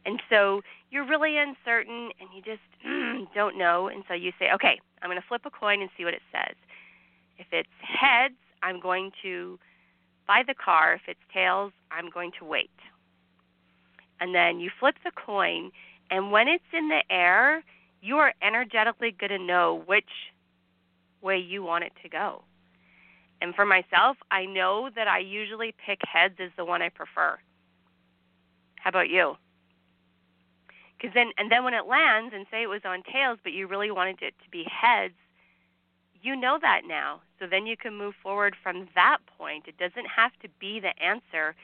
And 0.05 0.21
so 0.29 0.63
you're 0.91 1.07
really 1.07 1.37
uncertain 1.37 2.11
and 2.21 2.29
you 2.35 2.43
just 2.43 2.63
don't 3.35 3.59
know. 3.59 3.89
And 3.89 4.05
so 4.09 4.15
you 4.15 4.33
say, 4.39 4.51
okay, 4.55 4.81
I'm 5.01 5.09
going 5.09 5.21
to 5.21 5.27
flip 5.27 5.43
a 5.45 5.51
coin 5.51 5.81
and 5.81 5.91
see 5.97 6.05
what 6.05 6.15
it 6.15 6.23
says. 6.33 6.55
If 7.39 7.47
it's 7.53 7.69
heads, 7.81 8.35
I'm 8.63 8.81
going 8.81 9.11
to 9.23 9.59
buy 10.27 10.43
the 10.47 10.55
car. 10.55 10.95
If 10.95 11.03
it's 11.09 11.21
tails, 11.33 11.73
I'm 11.91 12.11
going 12.11 12.33
to 12.39 12.45
wait. 12.45 12.71
And 14.21 14.35
then 14.35 14.61
you 14.61 14.71
flip 14.79 14.95
the 15.05 15.11
coin, 15.11 15.73
and 16.11 16.31
when 16.31 16.47
it's 16.47 16.63
in 16.73 16.89
the 16.89 17.03
air, 17.11 17.65
you 18.01 18.19
are 18.19 18.33
energetically 18.41 19.11
going 19.19 19.31
to 19.31 19.39
know 19.39 19.83
which 19.87 20.05
way 21.23 21.39
you 21.39 21.63
want 21.63 21.85
it 21.85 21.93
to 22.03 22.09
go. 22.09 22.43
And 23.41 23.55
for 23.55 23.67
myself, 23.67 24.17
I 24.31 24.45
know 24.45 24.91
that 24.95 25.09
I 25.09 25.19
usually 25.19 25.75
pick 25.85 26.01
heads 26.07 26.35
as 26.39 26.51
the 26.57 26.65
one 26.65 26.83
I 26.83 26.89
prefer. 26.89 27.39
How 28.83 28.89
about 28.89 29.11
you? 29.11 29.37
Because 30.97 31.15
then, 31.15 31.31
and 31.39 31.51
then 31.51 31.63
when 31.63 31.75
it 31.75 31.87
lands, 31.87 32.35
and 32.35 32.47
say 32.51 32.63
it 32.63 32.69
was 32.69 32.83
on 32.85 33.03
tails, 33.11 33.39
but 33.43 33.53
you 33.53 33.67
really 33.69 33.91
wanted 33.91 34.23
it 34.23 34.35
to 34.43 34.51
be 34.51 34.65
heads, 34.65 35.15
you 36.21 36.35
know 36.37 36.59
that 36.61 36.83
now. 36.87 37.21
So 37.39 37.47
then 37.47 37.67
you 37.67 37.77
can 37.77 37.97
move 37.97 38.15
forward 38.23 38.57
from 38.61 38.89
that 38.95 39.19
point. 39.39 39.65
It 39.67 39.79
doesn't 39.79 40.07
have 40.07 40.33
to 40.43 40.49
be 40.61 40.81
the 40.81 40.93
answer, 41.03 41.55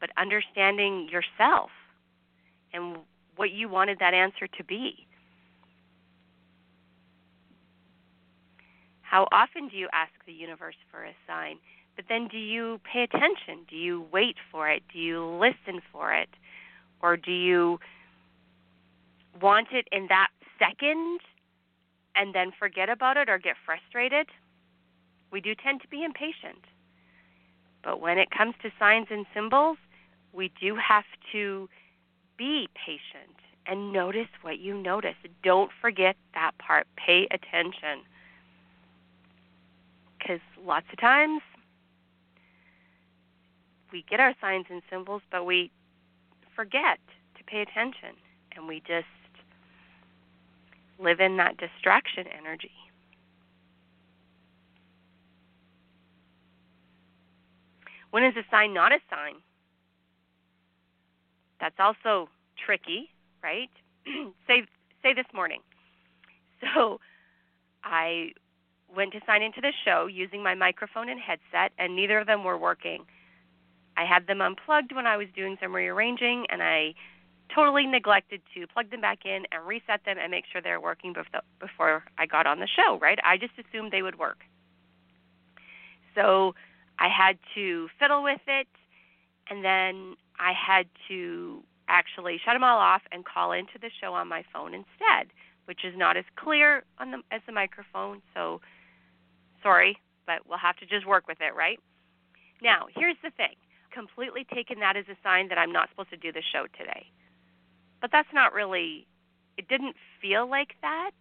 but 0.00 0.10
understanding 0.16 1.08
yourself 1.10 1.70
and 2.72 2.98
what 3.36 3.50
you 3.50 3.68
wanted 3.68 3.98
that 3.98 4.14
answer 4.14 4.46
to 4.46 4.64
be. 4.64 5.06
How 9.00 9.28
often 9.32 9.68
do 9.68 9.76
you 9.76 9.88
ask 9.92 10.12
the 10.26 10.32
universe 10.32 10.76
for 10.90 11.04
a 11.04 11.14
sign? 11.26 11.58
But 11.96 12.06
then 12.08 12.28
do 12.28 12.38
you 12.38 12.80
pay 12.90 13.02
attention? 13.02 13.66
Do 13.68 13.76
you 13.76 14.06
wait 14.12 14.36
for 14.50 14.70
it? 14.70 14.82
Do 14.92 14.98
you 14.98 15.24
listen 15.24 15.82
for 15.92 16.12
it? 16.14 16.30
Or 17.02 17.16
do 17.16 17.32
you 17.32 17.80
want 19.40 19.68
it 19.72 19.88
in 19.90 20.06
that 20.08 20.28
second 20.58 21.20
and 22.14 22.34
then 22.34 22.52
forget 22.56 22.88
about 22.88 23.16
it 23.16 23.28
or 23.28 23.38
get 23.38 23.56
frustrated? 23.64 24.28
We 25.30 25.40
do 25.40 25.54
tend 25.54 25.80
to 25.82 25.88
be 25.88 26.04
impatient. 26.04 26.64
But 27.82 28.00
when 28.00 28.18
it 28.18 28.30
comes 28.30 28.54
to 28.62 28.70
signs 28.78 29.08
and 29.10 29.26
symbols, 29.34 29.78
we 30.32 30.52
do 30.60 30.76
have 30.76 31.04
to 31.32 31.68
be 32.38 32.68
patient 32.74 33.36
and 33.66 33.92
notice 33.92 34.28
what 34.42 34.58
you 34.58 34.74
notice. 34.74 35.16
Don't 35.42 35.70
forget 35.80 36.16
that 36.34 36.52
part. 36.58 36.86
Pay 36.96 37.26
attention. 37.30 38.04
Because 40.18 40.40
lots 40.64 40.86
of 40.92 41.00
times 41.00 41.42
we 43.92 44.04
get 44.08 44.20
our 44.20 44.34
signs 44.40 44.66
and 44.70 44.82
symbols, 44.88 45.22
but 45.30 45.44
we 45.44 45.70
forget 46.54 46.98
to 47.36 47.44
pay 47.44 47.60
attention 47.60 48.16
and 48.56 48.68
we 48.68 48.80
just 48.80 49.06
live 50.98 51.20
in 51.20 51.36
that 51.38 51.56
distraction 51.56 52.26
energy. 52.26 52.70
When 58.10 58.24
is 58.24 58.36
a 58.36 58.44
sign 58.50 58.74
not 58.74 58.92
a 58.92 58.98
sign? 59.10 59.36
That's 61.60 61.78
also 61.78 62.28
tricky, 62.64 63.08
right? 63.42 63.70
say 64.46 64.64
say 65.02 65.14
this 65.14 65.26
morning. 65.34 65.60
So 66.74 67.00
I 67.82 68.32
went 68.94 69.12
to 69.12 69.20
sign 69.26 69.42
into 69.42 69.60
the 69.60 69.72
show 69.84 70.06
using 70.06 70.42
my 70.42 70.54
microphone 70.54 71.08
and 71.08 71.18
headset 71.18 71.72
and 71.78 71.96
neither 71.96 72.18
of 72.18 72.26
them 72.26 72.44
were 72.44 72.58
working. 72.58 73.04
I 73.96 74.04
had 74.04 74.26
them 74.26 74.40
unplugged 74.40 74.94
when 74.94 75.06
I 75.06 75.16
was 75.16 75.28
doing 75.34 75.56
some 75.60 75.74
rearranging, 75.74 76.46
and 76.50 76.62
I 76.62 76.94
totally 77.54 77.86
neglected 77.86 78.40
to 78.54 78.66
plug 78.66 78.90
them 78.90 79.00
back 79.00 79.24
in 79.24 79.44
and 79.52 79.66
reset 79.66 80.04
them 80.04 80.16
and 80.20 80.30
make 80.30 80.44
sure 80.50 80.62
they're 80.62 80.80
working 80.80 81.14
before 81.60 82.04
I 82.18 82.26
got 82.26 82.46
on 82.46 82.60
the 82.60 82.68
show, 82.68 82.98
right? 83.00 83.18
I 83.24 83.36
just 83.36 83.52
assumed 83.58 83.92
they 83.92 84.02
would 84.02 84.18
work. 84.18 84.38
So 86.14 86.54
I 86.98 87.08
had 87.08 87.38
to 87.54 87.88
fiddle 87.98 88.22
with 88.22 88.40
it, 88.46 88.68
and 89.50 89.64
then 89.64 90.16
I 90.38 90.52
had 90.52 90.86
to 91.08 91.62
actually 91.88 92.40
shut 92.44 92.54
them 92.54 92.64
all 92.64 92.78
off 92.78 93.02
and 93.12 93.24
call 93.24 93.52
into 93.52 93.78
the 93.80 93.90
show 94.00 94.14
on 94.14 94.28
my 94.28 94.44
phone 94.52 94.72
instead, 94.72 95.32
which 95.66 95.84
is 95.84 95.94
not 95.96 96.16
as 96.16 96.24
clear 96.36 96.84
on 96.98 97.10
the, 97.10 97.18
as 97.30 97.40
the 97.46 97.52
microphone. 97.52 98.22
So 98.34 98.60
sorry, 99.62 99.98
but 100.26 100.46
we'll 100.48 100.58
have 100.58 100.76
to 100.76 100.86
just 100.86 101.06
work 101.06 101.28
with 101.28 101.38
it, 101.40 101.54
right? 101.54 101.78
Now, 102.62 102.86
here's 102.96 103.16
the 103.22 103.30
thing 103.30 103.54
completely 103.92 104.46
taken 104.52 104.80
that 104.80 104.96
as 104.96 105.04
a 105.08 105.16
sign 105.22 105.48
that 105.48 105.58
I'm 105.58 105.72
not 105.72 105.88
supposed 105.90 106.10
to 106.10 106.16
do 106.16 106.32
the 106.32 106.42
show 106.52 106.66
today. 106.78 107.06
But 108.00 108.10
that's 108.10 108.28
not 108.34 108.52
really, 108.52 109.06
it 109.56 109.68
didn't 109.68 109.96
feel 110.20 110.48
like 110.48 110.74
that. 110.82 111.12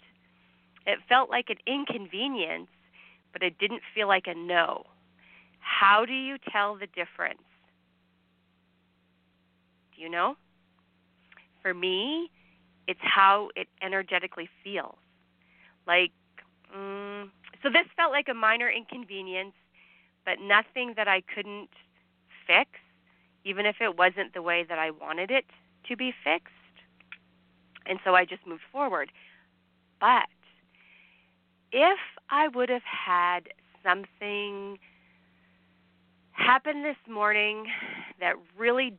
It 0.86 1.00
felt 1.08 1.30
like 1.30 1.50
an 1.50 1.58
inconvenience, 1.68 2.70
but 3.34 3.44
it 3.44 3.58
didn't 3.60 3.82
feel 3.94 4.08
like 4.08 4.26
a 4.26 4.34
no. 4.34 4.86
How 5.60 6.06
do 6.06 6.14
you 6.14 6.38
tell 6.52 6.76
the 6.76 6.88
difference? 6.88 7.44
Do 9.96 10.02
you 10.02 10.10
know? 10.10 10.36
For 11.62 11.74
me, 11.74 12.32
it's 12.88 13.00
how 13.04 13.50
it 13.56 13.68
energetically 13.84 14.50
feels. 14.64 14.98
Like, 15.86 16.12
mm, 16.76 17.30
so 17.62 17.70
this 17.70 17.86
felt 17.96 18.12
like 18.12 18.28
a 18.30 18.34
minor 18.34 18.70
inconvenience, 18.70 19.54
but 20.26 20.36
nothing 20.42 20.94
that 20.98 21.08
I 21.08 21.22
couldn't 21.22 21.70
fix, 22.52 22.72
even 23.44 23.66
if 23.66 23.78
it 23.80 23.98
wasn't 23.98 24.34
the 24.34 24.42
way 24.42 24.66
that 24.68 24.78
I 24.78 24.92
wanted 24.92 25.32
it 25.32 25.46
to 25.88 25.96
be 25.96 26.14
fixed. 26.24 26.54
And 27.86 28.00
so 28.04 28.14
I 28.14 28.26
just 28.26 28.46
moved 28.46 28.62
forward. 28.72 29.12
But 30.00 30.28
if 31.72 32.00
I 32.30 32.48
would 32.50 32.70
have 32.70 32.84
had 32.84 33.50
something 33.84 34.78
happen 36.32 36.84
this 36.84 36.98
morning 37.10 37.68
that 38.20 38.36
really 38.58 38.98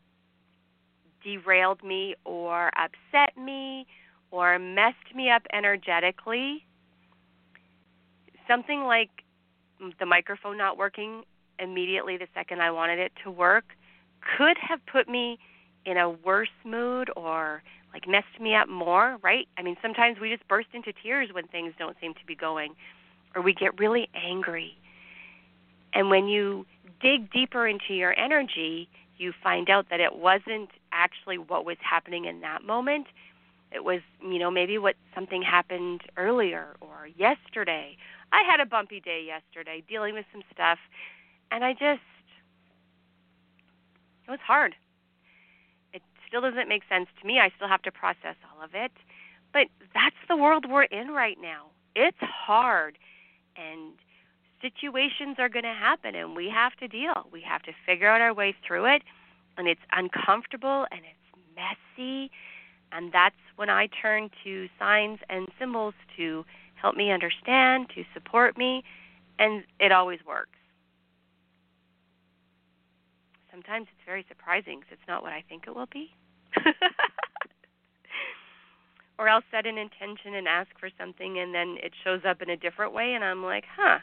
derailed 1.22 1.82
me 1.84 2.14
or 2.24 2.70
upset 2.76 3.36
me 3.36 3.86
or 4.30 4.58
messed 4.58 5.14
me 5.14 5.30
up 5.30 5.42
energetically, 5.52 6.64
something 8.48 8.82
like 8.82 9.10
the 9.98 10.06
microphone 10.06 10.56
not 10.56 10.76
working 10.76 11.22
immediately 11.62 12.16
the 12.16 12.28
second 12.34 12.60
I 12.60 12.70
wanted 12.70 12.98
it 12.98 13.12
to 13.24 13.30
work 13.30 13.64
could 14.36 14.56
have 14.58 14.80
put 14.86 15.08
me 15.08 15.38
in 15.84 15.96
a 15.96 16.10
worse 16.10 16.48
mood 16.64 17.10
or 17.16 17.62
like 17.92 18.08
messed 18.08 18.40
me 18.40 18.54
up 18.54 18.68
more, 18.68 19.18
right? 19.22 19.48
I 19.58 19.62
mean, 19.62 19.76
sometimes 19.82 20.18
we 20.20 20.30
just 20.30 20.46
burst 20.48 20.68
into 20.72 20.92
tears 20.92 21.30
when 21.32 21.46
things 21.46 21.74
don't 21.78 21.96
seem 22.00 22.14
to 22.14 22.24
be 22.26 22.34
going 22.34 22.74
or 23.34 23.42
we 23.42 23.52
get 23.52 23.78
really 23.78 24.08
angry. 24.14 24.76
And 25.92 26.10
when 26.10 26.26
you 26.26 26.66
dig 27.00 27.30
deeper 27.32 27.66
into 27.66 27.94
your 27.94 28.18
energy, 28.18 28.88
you 29.18 29.32
find 29.42 29.68
out 29.68 29.86
that 29.90 30.00
it 30.00 30.16
wasn't 30.16 30.70
actually 30.90 31.38
what 31.38 31.64
was 31.64 31.76
happening 31.80 32.24
in 32.24 32.40
that 32.40 32.64
moment. 32.64 33.06
It 33.70 33.84
was, 33.84 34.00
you 34.22 34.38
know, 34.38 34.50
maybe 34.50 34.78
what 34.78 34.96
something 35.14 35.42
happened 35.42 36.02
earlier 36.16 36.76
or 36.80 37.08
yesterday. 37.16 37.96
I 38.32 38.42
had 38.42 38.60
a 38.60 38.66
bumpy 38.66 39.00
day 39.00 39.24
yesterday 39.26 39.82
dealing 39.88 40.14
with 40.14 40.24
some 40.32 40.42
stuff 40.52 40.78
and 41.52 41.62
I 41.64 41.72
just 41.74 42.00
it 44.26 44.30
was 44.30 44.40
hard. 44.44 44.74
It 45.92 46.02
still 46.26 46.40
doesn't 46.40 46.68
make 46.68 46.82
sense 46.88 47.08
to 47.20 47.26
me. 47.26 47.38
I 47.38 47.50
still 47.54 47.68
have 47.68 47.82
to 47.82 47.92
process 47.92 48.36
all 48.50 48.64
of 48.64 48.70
it. 48.74 48.92
But 49.52 49.66
that's 49.92 50.16
the 50.28 50.36
world 50.36 50.64
we're 50.68 50.84
in 50.84 51.08
right 51.08 51.36
now. 51.40 51.66
It's 51.94 52.16
hard 52.20 52.96
and 53.56 53.92
situations 54.62 55.36
are 55.38 55.50
going 55.50 55.64
to 55.64 55.74
happen 55.74 56.14
and 56.14 56.34
we 56.34 56.48
have 56.48 56.74
to 56.76 56.88
deal. 56.88 57.26
We 57.30 57.42
have 57.42 57.62
to 57.62 57.72
figure 57.84 58.08
out 58.08 58.20
our 58.20 58.32
way 58.32 58.54
through 58.66 58.86
it 58.86 59.02
and 59.58 59.68
it's 59.68 59.82
uncomfortable 59.92 60.86
and 60.90 61.00
it's 61.00 61.44
messy 61.54 62.30
and 62.92 63.12
that's 63.12 63.36
when 63.56 63.68
I 63.68 63.88
turn 64.00 64.30
to 64.44 64.68
signs 64.78 65.18
and 65.28 65.48
symbols 65.58 65.94
to 66.16 66.44
help 66.74 66.96
me 66.96 67.10
understand, 67.10 67.88
to 67.94 68.04
support 68.14 68.56
me, 68.56 68.84
and 69.38 69.64
it 69.80 69.92
always 69.92 70.20
works. 70.26 70.61
Sometimes 73.52 73.86
it's 73.92 74.06
very 74.06 74.24
surprising 74.28 74.80
because 74.80 74.92
it's 74.92 75.08
not 75.08 75.22
what 75.22 75.32
I 75.32 75.44
think 75.48 75.64
it 75.66 75.76
will 75.76 75.88
be. 75.92 76.10
or 79.18 79.28
I'll 79.28 79.44
set 79.50 79.66
an 79.66 79.78
intention 79.78 80.34
and 80.34 80.48
ask 80.48 80.70
for 80.80 80.88
something 80.98 81.38
and 81.38 81.54
then 81.54 81.76
it 81.82 81.92
shows 82.02 82.22
up 82.26 82.40
in 82.42 82.50
a 82.50 82.56
different 82.56 82.94
way 82.94 83.12
and 83.12 83.22
I'm 83.22 83.44
like, 83.44 83.64
huh, 83.76 83.98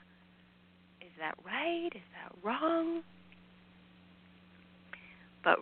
is 1.01 1.11
that 1.19 1.35
right? 1.43 1.89
Is 1.93 2.01
that 2.13 2.31
wrong? 2.43 3.01
But 5.43 5.57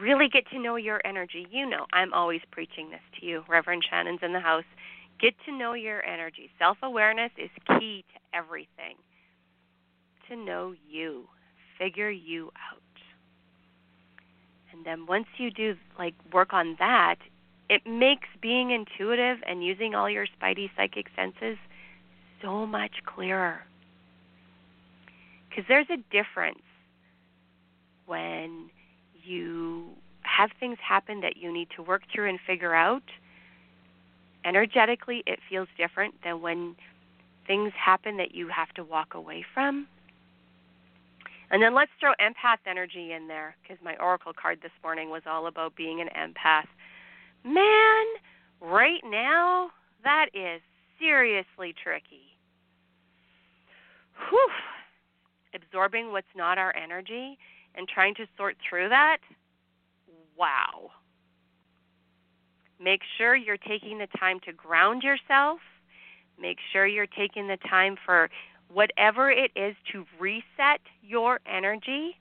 really 0.00 0.28
get 0.28 0.48
to 0.50 0.58
know 0.58 0.76
your 0.76 1.00
energy. 1.04 1.46
You 1.50 1.68
know, 1.68 1.86
I'm 1.92 2.14
always 2.14 2.40
preaching 2.50 2.90
this 2.90 3.00
to 3.20 3.26
you. 3.26 3.42
Reverend 3.48 3.84
Shannon's 3.88 4.20
in 4.22 4.32
the 4.32 4.40
house. 4.40 4.64
Get 5.20 5.34
to 5.46 5.52
know 5.52 5.74
your 5.74 6.04
energy. 6.04 6.50
Self 6.58 6.78
awareness 6.82 7.30
is 7.36 7.50
key 7.78 8.04
to 8.14 8.38
everything. 8.38 8.96
To 10.28 10.36
know 10.36 10.74
you, 10.88 11.24
figure 11.78 12.10
you 12.10 12.50
out. 12.70 12.80
And 14.72 14.84
then 14.84 15.06
once 15.06 15.26
you 15.38 15.50
do 15.50 15.76
like 15.98 16.14
work 16.32 16.52
on 16.52 16.76
that, 16.78 17.16
it 17.68 17.86
makes 17.86 18.28
being 18.42 18.70
intuitive 18.70 19.38
and 19.46 19.64
using 19.64 19.94
all 19.94 20.10
your 20.10 20.26
spidey 20.26 20.70
psychic 20.76 21.06
senses 21.16 21.56
so 22.42 22.66
much 22.66 22.92
clearer. 23.06 23.60
Because 25.48 25.64
there's 25.68 25.86
a 25.90 25.96
difference 26.10 26.58
when 28.06 28.70
you 29.22 29.90
have 30.22 30.50
things 30.58 30.78
happen 30.86 31.20
that 31.20 31.36
you 31.36 31.52
need 31.52 31.68
to 31.76 31.82
work 31.82 32.02
through 32.12 32.28
and 32.28 32.38
figure 32.46 32.74
out. 32.74 33.02
Energetically, 34.44 35.22
it 35.26 35.38
feels 35.48 35.68
different 35.78 36.14
than 36.22 36.42
when 36.42 36.76
things 37.46 37.72
happen 37.72 38.16
that 38.18 38.34
you 38.34 38.48
have 38.48 38.68
to 38.70 38.84
walk 38.84 39.14
away 39.14 39.44
from. 39.54 39.86
And 41.54 41.62
then 41.62 41.72
let's 41.72 41.92
throw 42.00 42.10
empath 42.20 42.58
energy 42.66 43.12
in 43.12 43.28
there 43.28 43.54
because 43.62 43.78
my 43.80 43.94
oracle 44.00 44.32
card 44.32 44.58
this 44.60 44.72
morning 44.82 45.08
was 45.10 45.22
all 45.24 45.46
about 45.46 45.76
being 45.76 46.00
an 46.00 46.08
empath. 46.08 46.66
Man, 47.44 48.06
right 48.60 49.00
now, 49.04 49.70
that 50.02 50.30
is 50.34 50.60
seriously 50.98 51.72
tricky. 51.80 52.34
Whew. 54.28 54.48
Absorbing 55.54 56.10
what's 56.10 56.26
not 56.34 56.58
our 56.58 56.74
energy 56.74 57.38
and 57.76 57.86
trying 57.86 58.16
to 58.16 58.26
sort 58.36 58.56
through 58.68 58.88
that, 58.88 59.18
wow. 60.36 60.90
Make 62.82 63.02
sure 63.16 63.36
you're 63.36 63.58
taking 63.58 63.98
the 63.98 64.08
time 64.18 64.40
to 64.46 64.52
ground 64.52 65.04
yourself. 65.04 65.60
Make 66.36 66.58
sure 66.72 66.84
you're 66.84 67.06
taking 67.06 67.46
the 67.46 67.58
time 67.70 67.94
for 68.04 68.28
whatever 68.74 69.30
it 69.30 69.52
is 69.54 69.76
to 69.92 70.04
reset 70.18 70.80
your 71.02 71.40
energy. 71.46 72.18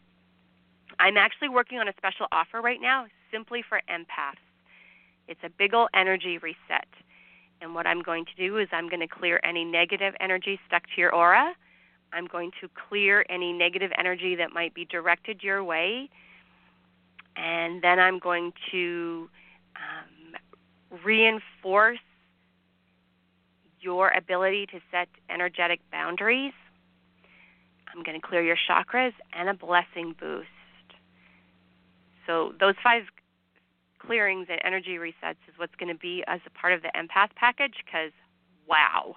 I'm 0.99 1.17
actually 1.17 1.49
working 1.49 1.79
on 1.79 1.87
a 1.87 1.93
special 1.97 2.27
offer 2.31 2.61
right 2.61 2.79
now 2.79 3.07
simply 3.31 3.63
for 3.67 3.81
empaths. 3.89 4.37
It's 5.27 5.39
a 5.43 5.49
big 5.49 5.73
old 5.73 5.89
energy 5.93 6.37
reset. 6.37 6.87
And 7.61 7.73
what 7.73 7.87
I'm 7.87 8.01
going 8.01 8.25
to 8.25 8.35
do 8.35 8.57
is 8.57 8.67
I'm 8.71 8.87
going 8.89 8.99
to 8.99 9.07
clear 9.07 9.39
any 9.43 9.65
negative 9.65 10.13
energy 10.19 10.59
stuck 10.67 10.83
to 10.83 11.01
your 11.01 11.13
aura. 11.13 11.53
I'm 12.11 12.27
going 12.27 12.51
to 12.61 12.69
clear 12.89 13.25
any 13.29 13.51
negative 13.51 13.91
energy 13.97 14.35
that 14.35 14.53
might 14.53 14.73
be 14.73 14.85
directed 14.85 15.41
your 15.41 15.63
way. 15.63 16.09
And 17.35 17.81
then 17.81 17.99
I'm 17.99 18.19
going 18.19 18.53
to 18.71 19.29
um, 19.75 20.99
reinforce 21.03 21.99
your 23.83 24.11
ability 24.11 24.65
to 24.67 24.79
set 24.91 25.07
energetic 25.29 25.79
boundaries. 25.91 26.53
I'm 27.93 28.03
going 28.03 28.19
to 28.19 28.25
clear 28.25 28.41
your 28.41 28.57
chakras 28.69 29.13
and 29.33 29.49
a 29.49 29.53
blessing 29.53 30.15
boost. 30.19 30.47
So, 32.25 32.53
those 32.59 32.75
five 32.83 33.03
clearings 33.99 34.47
and 34.49 34.59
energy 34.63 34.97
resets 34.97 35.41
is 35.47 35.53
what's 35.57 35.75
going 35.75 35.93
to 35.93 35.99
be 35.99 36.23
as 36.27 36.39
a 36.45 36.49
part 36.49 36.73
of 36.73 36.81
the 36.81 36.89
empath 36.95 37.35
package 37.35 37.75
because, 37.85 38.11
wow. 38.67 39.15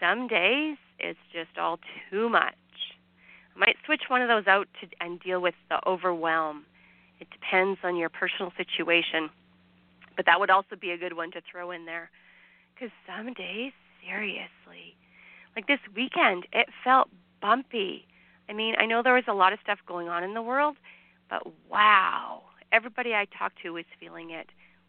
Some 0.00 0.26
days 0.26 0.76
it's 0.98 1.18
just 1.32 1.58
all 1.58 1.78
too 2.10 2.28
much. 2.28 2.54
I 3.54 3.58
might 3.58 3.76
switch 3.86 4.02
one 4.08 4.22
of 4.22 4.28
those 4.28 4.46
out 4.46 4.66
to, 4.80 4.88
and 5.00 5.20
deal 5.20 5.40
with 5.40 5.54
the 5.68 5.78
overwhelm. 5.86 6.64
It 7.20 7.28
depends 7.30 7.78
on 7.84 7.96
your 7.96 8.08
personal 8.08 8.52
situation. 8.56 9.30
But 10.16 10.26
that 10.26 10.40
would 10.40 10.50
also 10.50 10.76
be 10.80 10.90
a 10.90 10.98
good 10.98 11.16
one 11.16 11.30
to 11.32 11.40
throw 11.50 11.70
in 11.70 11.86
there. 11.86 12.10
Because 12.82 12.96
some 13.06 13.32
days, 13.34 13.70
seriously, 14.04 14.96
like 15.54 15.68
this 15.68 15.78
weekend, 15.94 16.48
it 16.52 16.66
felt 16.82 17.08
bumpy. 17.40 18.08
I 18.48 18.54
mean, 18.54 18.74
I 18.76 18.86
know 18.86 19.04
there 19.04 19.14
was 19.14 19.28
a 19.28 19.34
lot 19.34 19.52
of 19.52 19.60
stuff 19.62 19.78
going 19.86 20.08
on 20.08 20.24
in 20.24 20.34
the 20.34 20.42
world, 20.42 20.74
but 21.30 21.42
wow, 21.70 22.42
everybody 22.72 23.14
I 23.14 23.26
talked 23.38 23.62
to 23.62 23.70
was 23.70 23.84
feeling 24.00 24.30
it. 24.30 24.48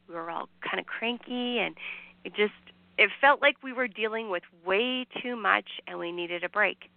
We 0.10 0.16
were 0.16 0.32
all 0.32 0.50
kind 0.68 0.80
of 0.80 0.88
cranky, 0.88 1.60
and 1.60 1.76
it 2.24 2.34
just 2.34 2.54
it 2.98 3.12
felt 3.22 3.44
like 3.44 3.58
we 3.62 3.72
were 3.72 3.88
dealing 3.88 4.32
with 4.32 4.42
way 4.66 5.06
too 5.22 5.36
much, 5.36 5.80
and 5.86 6.00
we 6.00 6.12
needed 6.12 6.44
a 6.44 6.50
break. 6.50 6.90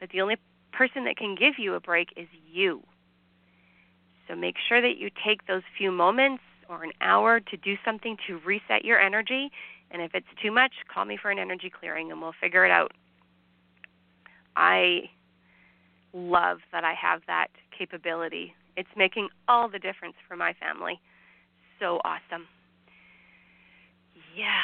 But 0.00 0.08
the 0.08 0.22
only 0.22 0.36
person 0.72 1.04
that 1.04 1.18
can 1.18 1.34
give 1.34 1.58
you 1.58 1.74
a 1.74 1.80
break 1.80 2.14
is 2.16 2.28
you. 2.50 2.82
So 4.26 4.36
make 4.36 4.56
sure 4.66 4.80
that 4.80 4.96
you 4.96 5.10
take 5.22 5.46
those 5.46 5.64
few 5.76 5.92
moments 5.92 6.42
or 6.68 6.84
an 6.84 6.92
hour 7.00 7.40
to 7.40 7.56
do 7.56 7.76
something 7.84 8.16
to 8.26 8.38
reset 8.44 8.84
your 8.84 9.00
energy. 9.00 9.50
And 9.90 10.02
if 10.02 10.14
it's 10.14 10.26
too 10.42 10.50
much, 10.50 10.72
call 10.92 11.04
me 11.04 11.18
for 11.20 11.30
an 11.30 11.38
energy 11.38 11.70
clearing 11.70 12.10
and 12.10 12.20
we'll 12.20 12.34
figure 12.40 12.64
it 12.64 12.70
out. 12.70 12.92
I 14.56 15.10
love 16.12 16.58
that 16.72 16.84
I 16.84 16.94
have 16.94 17.20
that 17.26 17.48
capability 17.76 18.54
it's 18.76 18.88
making 18.96 19.28
all 19.48 19.68
the 19.68 19.78
difference 19.78 20.16
for 20.28 20.36
my 20.36 20.52
family. 20.54 21.00
So 21.80 22.00
awesome. 22.04 22.46
Yeah, 24.36 24.60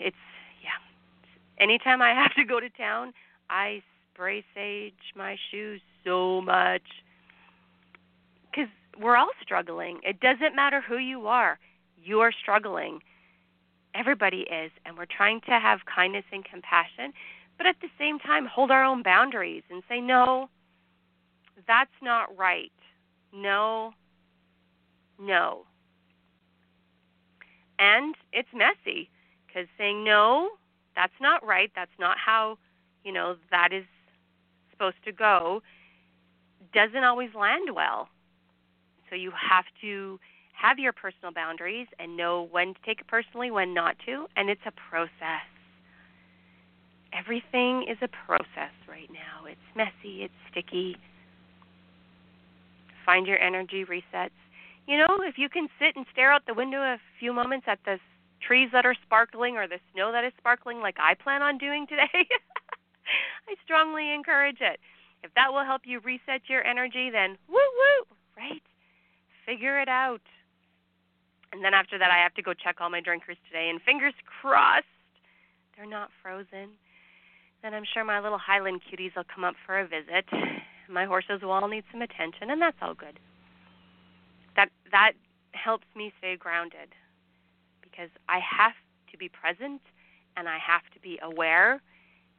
it's 0.00 0.16
yeah. 0.62 1.62
Anytime 1.62 2.00
I 2.02 2.10
have 2.10 2.34
to 2.34 2.44
go 2.44 2.60
to 2.60 2.70
town, 2.70 3.12
I 3.50 3.82
spray 4.12 4.44
sage 4.54 4.94
my 5.14 5.36
shoes 5.50 5.80
so 6.04 6.40
much 6.40 6.82
we're 9.00 9.16
all 9.16 9.30
struggling. 9.42 10.00
It 10.02 10.20
doesn't 10.20 10.54
matter 10.54 10.80
who 10.80 10.98
you 10.98 11.26
are, 11.26 11.58
you're 12.02 12.32
struggling. 12.32 13.00
Everybody 13.94 14.46
is, 14.50 14.70
and 14.86 14.96
we're 14.96 15.06
trying 15.06 15.40
to 15.42 15.60
have 15.60 15.80
kindness 15.84 16.24
and 16.32 16.44
compassion, 16.44 17.12
but 17.58 17.66
at 17.66 17.76
the 17.82 17.88
same 17.98 18.18
time, 18.18 18.46
hold 18.46 18.70
our 18.70 18.84
own 18.84 19.02
boundaries 19.02 19.62
and 19.70 19.82
say, 19.88 20.00
no, 20.00 20.48
that's 21.66 21.90
not 22.02 22.36
right 22.36 22.72
no, 23.32 23.94
no. 25.18 25.64
And 27.78 28.14
it's 28.32 28.48
messy 28.54 29.10
because 29.46 29.66
saying 29.78 30.04
no, 30.04 30.50
that's 30.94 31.12
not 31.20 31.44
right, 31.44 31.70
that's 31.74 31.90
not 31.98 32.16
how, 32.18 32.58
you 33.04 33.12
know, 33.12 33.36
that 33.50 33.72
is 33.72 33.84
supposed 34.70 35.02
to 35.04 35.12
go, 35.12 35.62
doesn't 36.72 37.04
always 37.04 37.30
land 37.34 37.74
well. 37.74 38.08
So 39.12 39.16
you 39.16 39.30
have 39.30 39.66
to 39.82 40.18
have 40.54 40.78
your 40.78 40.94
personal 40.94 41.34
boundaries 41.34 41.86
and 41.98 42.16
know 42.16 42.48
when 42.50 42.72
to 42.72 42.80
take 42.86 43.00
it 43.00 43.06
personally, 43.06 43.50
when 43.50 43.74
not 43.74 43.94
to, 44.06 44.24
and 44.36 44.48
it's 44.48 44.64
a 44.64 44.72
process. 44.88 45.44
Everything 47.12 47.82
is 47.82 47.98
a 48.00 48.08
process 48.08 48.72
right 48.88 49.10
now. 49.12 49.44
It's 49.44 49.60
messy, 49.76 50.24
it's 50.24 50.32
sticky, 50.50 50.96
find 53.04 53.26
your 53.26 53.38
energy 53.38 53.84
resets. 53.84 54.30
You 54.86 54.96
know, 54.96 55.18
if 55.20 55.36
you 55.36 55.50
can 55.50 55.68
sit 55.78 55.94
and 55.94 56.06
stare 56.10 56.32
out 56.32 56.46
the 56.46 56.54
window 56.54 56.78
a 56.78 56.96
few 57.20 57.34
moments 57.34 57.66
at 57.68 57.80
the 57.84 57.98
trees 58.40 58.70
that 58.72 58.86
are 58.86 58.96
sparkling 59.04 59.58
or 59.58 59.68
the 59.68 59.78
snow 59.92 60.10
that 60.10 60.24
is 60.24 60.32
sparkling, 60.38 60.80
like 60.80 60.96
I 60.98 61.12
plan 61.22 61.42
on 61.42 61.58
doing 61.58 61.86
today, 61.86 62.08
I 62.14 63.54
strongly 63.62 64.14
encourage 64.14 64.62
it. 64.62 64.80
If 65.22 65.34
that 65.34 65.52
will 65.52 65.64
help 65.64 65.82
you 65.84 66.00
reset 66.00 66.48
your 66.48 66.64
energy, 66.64 67.10
then 67.10 67.36
woo 67.46 67.60
woo, 67.60 68.16
right? 68.38 68.62
Figure 69.46 69.80
it 69.80 69.88
out. 69.88 70.22
And 71.52 71.64
then 71.64 71.74
after 71.74 71.98
that, 71.98 72.10
I 72.10 72.18
have 72.22 72.34
to 72.34 72.42
go 72.42 72.54
check 72.54 72.76
all 72.80 72.90
my 72.90 73.00
drinkers 73.00 73.36
today, 73.46 73.68
and 73.68 73.80
fingers 73.82 74.14
crossed 74.40 74.86
they're 75.76 75.86
not 75.86 76.10
frozen. 76.22 76.70
Then 77.62 77.74
I'm 77.74 77.84
sure 77.84 78.04
my 78.04 78.20
little 78.20 78.38
Highland 78.38 78.80
cuties 78.82 79.14
will 79.16 79.24
come 79.24 79.44
up 79.44 79.54
for 79.64 79.78
a 79.78 79.86
visit. 79.86 80.26
My 80.90 81.04
horses 81.04 81.40
will 81.42 81.50
all 81.50 81.68
need 81.68 81.84
some 81.90 82.02
attention, 82.02 82.50
and 82.50 82.60
that's 82.60 82.76
all 82.82 82.94
good. 82.94 83.18
That 84.56 84.68
that 84.90 85.12
helps 85.52 85.86
me 85.96 86.12
stay 86.18 86.36
grounded 86.36 86.94
because 87.82 88.10
I 88.28 88.40
have 88.40 88.72
to 89.10 89.18
be 89.18 89.28
present 89.28 89.80
and 90.36 90.48
I 90.48 90.58
have 90.58 90.82
to 90.94 91.00
be 91.00 91.18
aware 91.22 91.80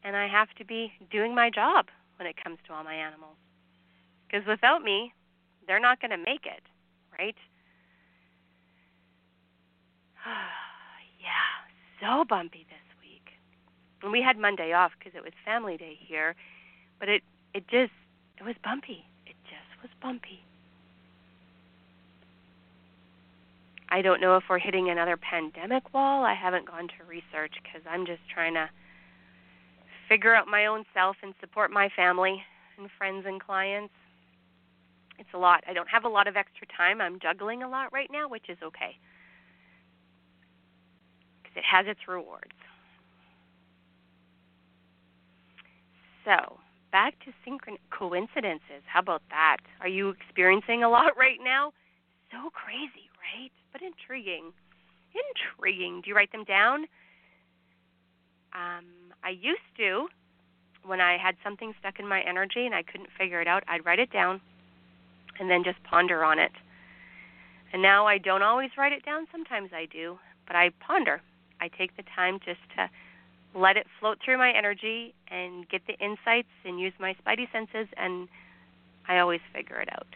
and 0.03 0.15
I 0.15 0.27
have 0.27 0.49
to 0.57 0.65
be 0.65 0.91
doing 1.11 1.33
my 1.33 1.49
job 1.49 1.87
when 2.17 2.27
it 2.27 2.35
comes 2.43 2.57
to 2.67 2.73
all 2.73 2.83
my 2.83 2.95
animals. 2.95 3.37
Because 4.27 4.45
without 4.47 4.83
me, 4.83 5.13
they're 5.67 5.79
not 5.79 6.01
going 6.01 6.11
to 6.11 6.17
make 6.17 6.45
it, 6.45 6.63
right? 7.17 7.35
yeah, 11.19 11.61
so 11.99 12.23
bumpy 12.25 12.65
this 12.69 13.01
week. 13.01 13.33
And 14.01 14.11
we 14.11 14.21
had 14.21 14.37
Monday 14.37 14.73
off 14.73 14.91
because 14.97 15.13
it 15.15 15.23
was 15.23 15.33
family 15.45 15.77
day 15.77 15.97
here, 15.99 16.35
but 16.99 17.09
it 17.09 17.23
it 17.53 17.67
just 17.67 17.93
it 18.39 18.43
was 18.43 18.55
bumpy. 18.63 19.05
It 19.25 19.35
just 19.43 19.81
was 19.81 19.91
bumpy. 20.01 20.43
I 23.89 24.01
don't 24.01 24.21
know 24.21 24.37
if 24.37 24.43
we're 24.49 24.57
hitting 24.57 24.89
another 24.89 25.17
pandemic 25.17 25.93
wall. 25.93 26.25
I 26.25 26.33
haven't 26.33 26.65
gone 26.65 26.87
to 26.87 27.03
research 27.07 27.53
because 27.61 27.81
I'm 27.87 28.07
just 28.07 28.21
trying 28.33 28.55
to 28.55 28.67
figure 30.09 30.33
out 30.33 30.47
my 30.47 30.65
own 30.65 30.83
self 30.95 31.17
and 31.21 31.33
support 31.39 31.69
my 31.69 31.89
family 31.95 32.41
and 32.79 32.89
friends 32.97 33.25
and 33.27 33.39
clients. 33.39 33.93
It's 35.19 35.29
a 35.33 35.37
lot. 35.37 35.63
I 35.67 35.73
don't 35.73 35.89
have 35.89 36.05
a 36.05 36.09
lot 36.09 36.27
of 36.27 36.35
extra 36.35 36.67
time. 36.75 37.01
I'm 37.01 37.19
juggling 37.19 37.63
a 37.63 37.69
lot 37.69 37.93
right 37.93 38.09
now, 38.11 38.27
which 38.27 38.49
is 38.49 38.57
okay 38.63 38.97
because 41.53 41.57
it 41.57 41.63
has 41.69 41.85
its 41.87 42.07
rewards. 42.07 42.51
So, 46.25 46.57
back 46.91 47.15
to 47.25 47.31
synchron 47.45 47.77
coincidences. 47.91 48.81
How 48.85 48.99
about 48.99 49.21
that? 49.29 49.57
Are 49.81 49.87
you 49.87 50.09
experiencing 50.09 50.83
a 50.83 50.89
lot 50.89 51.13
right 51.17 51.39
now? 51.43 51.73
So 52.31 52.49
crazy, 52.51 53.09
right? 53.19 53.51
But 53.71 53.81
intriguing. 53.81 54.53
Intriguing. 55.13 56.01
Do 56.01 56.09
you 56.09 56.15
write 56.15 56.31
them 56.31 56.45
down? 56.45 56.85
Um, 58.53 58.85
I 59.23 59.29
used 59.29 59.59
to, 59.77 60.07
when 60.85 61.01
I 61.01 61.17
had 61.17 61.35
something 61.43 61.73
stuck 61.79 61.99
in 61.99 62.07
my 62.07 62.21
energy 62.21 62.65
and 62.65 62.73
I 62.73 62.83
couldn't 62.83 63.09
figure 63.17 63.41
it 63.41 63.47
out, 63.47 63.63
I'd 63.67 63.85
write 63.85 63.99
it 63.99 64.11
down 64.11 64.41
and 65.39 65.49
then 65.49 65.63
just 65.63 65.81
ponder 65.83 66.23
on 66.23 66.39
it. 66.39 66.51
And 67.71 67.81
now 67.81 68.05
I 68.05 68.17
don't 68.17 68.43
always 68.43 68.69
write 68.77 68.91
it 68.91 69.03
down. 69.05 69.27
Sometimes 69.31 69.71
I 69.73 69.87
do, 69.91 70.17
but 70.45 70.55
I 70.55 70.69
ponder. 70.85 71.21
I 71.59 71.69
take 71.69 71.95
the 71.97 72.03
time 72.15 72.39
just 72.45 72.59
to 72.77 72.89
let 73.55 73.77
it 73.77 73.87
float 73.99 74.19
through 74.23 74.37
my 74.37 74.51
energy 74.51 75.13
and 75.29 75.67
get 75.69 75.81
the 75.87 75.93
insights 75.93 76.49
and 76.65 76.79
use 76.79 76.93
my 76.99 77.15
spidey 77.25 77.51
senses, 77.51 77.87
and 77.97 78.27
I 79.07 79.19
always 79.19 79.41
figure 79.53 79.79
it 79.81 79.89
out. 79.91 80.07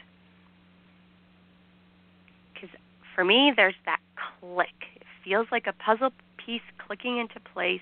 Because 2.53 2.69
for 3.15 3.23
me, 3.23 3.53
there's 3.55 3.75
that 3.85 3.99
click. 4.39 4.67
It 4.95 5.07
feels 5.23 5.47
like 5.51 5.67
a 5.67 5.73
puzzle 5.73 6.11
piece 6.43 6.61
clicking 6.85 7.17
into 7.17 7.39
place 7.53 7.81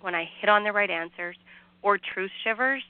when 0.00 0.14
I 0.14 0.28
hit 0.40 0.48
on 0.48 0.64
the 0.64 0.72
right 0.72 0.90
answers 0.90 1.36
or 1.82 1.98
truth 1.98 2.30
shivers. 2.42 2.82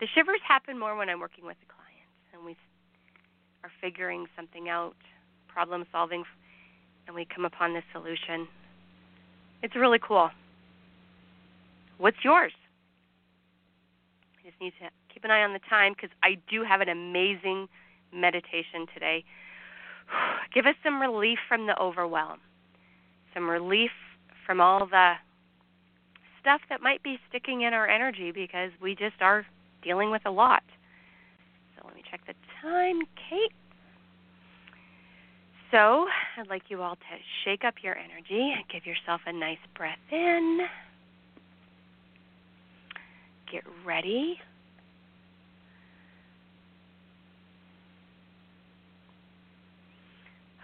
The 0.00 0.06
shivers 0.14 0.40
happen 0.46 0.78
more 0.78 0.96
when 0.96 1.08
I'm 1.08 1.20
working 1.20 1.44
with 1.46 1.56
a 1.68 1.71
are 3.64 3.70
figuring 3.80 4.26
something 4.36 4.68
out, 4.68 4.94
problem 5.48 5.84
solving, 5.92 6.24
and 7.06 7.14
we 7.14 7.24
come 7.24 7.44
upon 7.44 7.74
this 7.74 7.84
solution. 7.92 8.48
It's 9.62 9.76
really 9.76 9.98
cool. 10.00 10.30
What's 11.98 12.16
yours? 12.24 12.52
I 14.38 14.48
just 14.48 14.60
need 14.60 14.72
to 14.80 14.88
keep 15.12 15.24
an 15.24 15.30
eye 15.30 15.42
on 15.42 15.52
the 15.52 15.60
time 15.70 15.92
because 15.94 16.10
I 16.22 16.36
do 16.50 16.64
have 16.64 16.80
an 16.80 16.88
amazing 16.88 17.68
meditation 18.12 18.86
today. 18.92 19.24
Give 20.54 20.66
us 20.66 20.74
some 20.82 21.00
relief 21.00 21.38
from 21.48 21.66
the 21.66 21.78
overwhelm, 21.80 22.38
some 23.34 23.48
relief 23.48 23.92
from 24.44 24.60
all 24.60 24.86
the 24.86 25.14
stuff 26.40 26.60
that 26.68 26.82
might 26.82 27.02
be 27.04 27.18
sticking 27.28 27.62
in 27.62 27.72
our 27.72 27.88
energy 27.88 28.32
because 28.32 28.70
we 28.82 28.96
just 28.96 29.20
are 29.20 29.46
dealing 29.82 30.10
with 30.10 30.22
a 30.26 30.30
lot. 30.30 30.64
So 31.76 31.86
let 31.86 31.94
me 31.94 32.02
check 32.10 32.20
the 32.26 32.34
time, 32.62 33.00
Kate. 33.28 33.52
So 35.70 36.06
I'd 36.38 36.48
like 36.48 36.62
you 36.68 36.82
all 36.82 36.96
to 36.96 37.16
shake 37.44 37.64
up 37.64 37.74
your 37.82 37.96
energy, 37.96 38.54
give 38.70 38.86
yourself 38.86 39.22
a 39.26 39.32
nice 39.32 39.58
breath 39.74 39.96
in, 40.10 40.60
get 43.50 43.64
ready. 43.84 44.38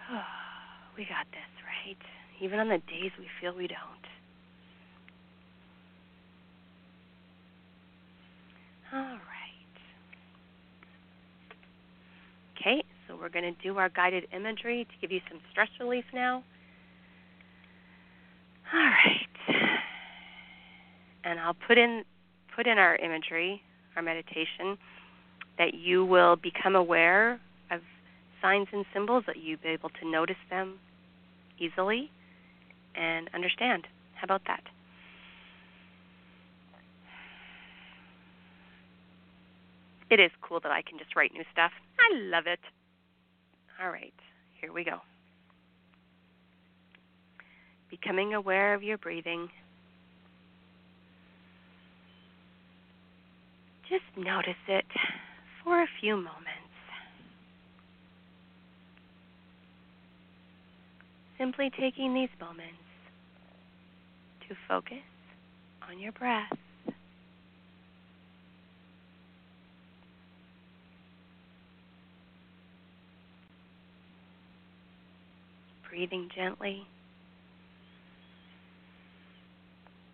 we 0.97 1.05
got 1.05 1.25
this, 1.31 1.41
right? 1.65 1.97
Even 2.41 2.59
on 2.59 2.69
the 2.69 2.77
days 2.77 3.11
we 3.17 3.25
feel 3.41 3.55
we 3.55 3.67
don't. 3.67 3.79
All 8.93 9.01
right. 9.01 9.38
Okay, 12.59 12.83
so 13.07 13.15
we're 13.15 13.29
going 13.29 13.45
to 13.45 13.61
do 13.63 13.77
our 13.77 13.89
guided 13.89 14.27
imagery 14.35 14.85
to 14.85 14.91
give 15.01 15.11
you 15.11 15.21
some 15.29 15.39
stress 15.51 15.69
relief 15.79 16.03
now. 16.13 16.43
All 18.73 18.79
right. 18.79 19.69
And 21.23 21.39
I'll 21.39 21.55
put 21.67 21.77
in 21.77 22.03
put 22.55 22.67
in 22.67 22.77
our 22.77 22.95
imagery, 22.97 23.61
our 23.95 24.01
meditation, 24.01 24.77
that 25.57 25.73
you 25.73 26.03
will 26.03 26.35
become 26.35 26.75
aware 26.75 27.39
of 27.71 27.81
signs 28.41 28.67
and 28.73 28.85
symbols 28.93 29.23
that 29.27 29.37
you'll 29.37 29.59
be 29.61 29.69
able 29.69 29.89
to 30.01 30.09
notice 30.09 30.35
them 30.49 30.79
easily 31.59 32.11
and 32.95 33.29
understand. 33.33 33.87
How 34.15 34.25
about 34.25 34.41
that? 34.47 34.63
It 40.09 40.19
is 40.19 40.31
cool 40.41 40.59
that 40.61 40.71
I 40.71 40.81
can 40.81 40.97
just 40.97 41.15
write 41.15 41.33
new 41.33 41.43
stuff. 41.51 41.71
I 41.99 42.17
love 42.17 42.45
it. 42.47 42.59
All 43.81 43.91
right, 43.91 44.13
here 44.59 44.73
we 44.73 44.83
go. 44.83 44.99
Becoming 47.89 48.33
aware 48.33 48.73
of 48.73 48.83
your 48.83 48.97
breathing. 48.97 49.49
Just 53.87 54.03
notice 54.17 54.53
it 54.67 54.85
for 55.63 55.81
a 55.81 55.87
few 55.99 56.15
moments. 56.15 56.45
Simply 61.37 61.71
taking 61.79 62.13
these 62.13 62.29
moments 62.39 62.77
to 64.47 64.55
focus 64.67 64.97
on 65.87 65.97
your 65.99 66.11
breath. 66.11 66.49
Breathing 75.89 76.29
gently, 76.35 76.85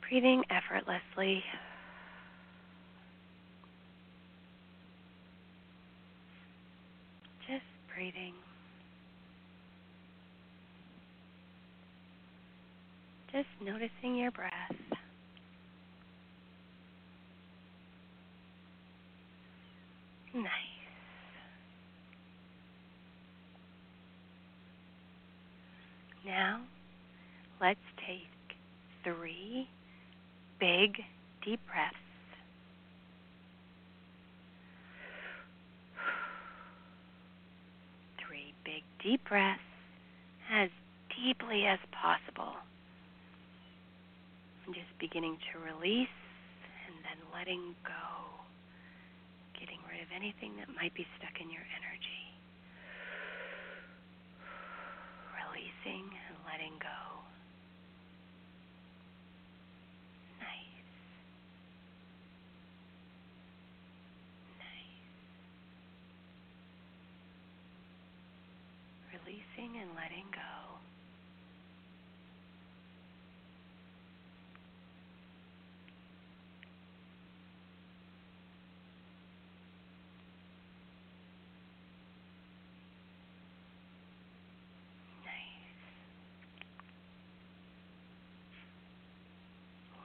breathing 0.01 0.43
effortlessly. 0.49 1.43
Just 7.47 7.63
breathing. 7.93 8.33
Just 13.31 13.47
noticing 13.61 14.15
your 14.15 14.31
breath. 14.31 14.51
Nice. 20.33 20.74
Now, 26.25 26.61
let's 27.61 27.79
take 28.07 28.57
three 29.03 29.69
big 30.59 31.03
deep 31.43 31.59
breaths. 31.67 31.95
Three 38.25 38.53
big 38.63 38.81
deep 39.03 39.23
breaths 39.29 39.61
as 40.51 40.69
deeply 41.15 41.65
as 41.67 41.77
possible. 41.91 42.53
And 44.65 44.73
just 44.73 44.87
beginning 44.99 45.37
to 45.53 45.59
release 45.59 46.09
and 46.87 46.95
then 47.05 47.21
letting 47.31 47.75
go, 47.83 48.41
getting 49.59 49.77
rid 49.91 50.01
of 50.01 50.07
anything 50.15 50.57
that 50.57 50.73
might 50.75 50.95
be 50.95 51.05
stuck 51.19 51.39
in 51.39 51.51
your 51.51 51.61
energy. 51.61 52.14
Releasing 55.85 56.09
and 56.27 56.37
letting 56.45 56.73
go. 56.79 56.87
Nice. 60.39 60.81
Nice. 64.59 65.01
Releasing 69.13 69.81
and 69.81 69.89
letting 69.95 70.25
go. 70.31 70.39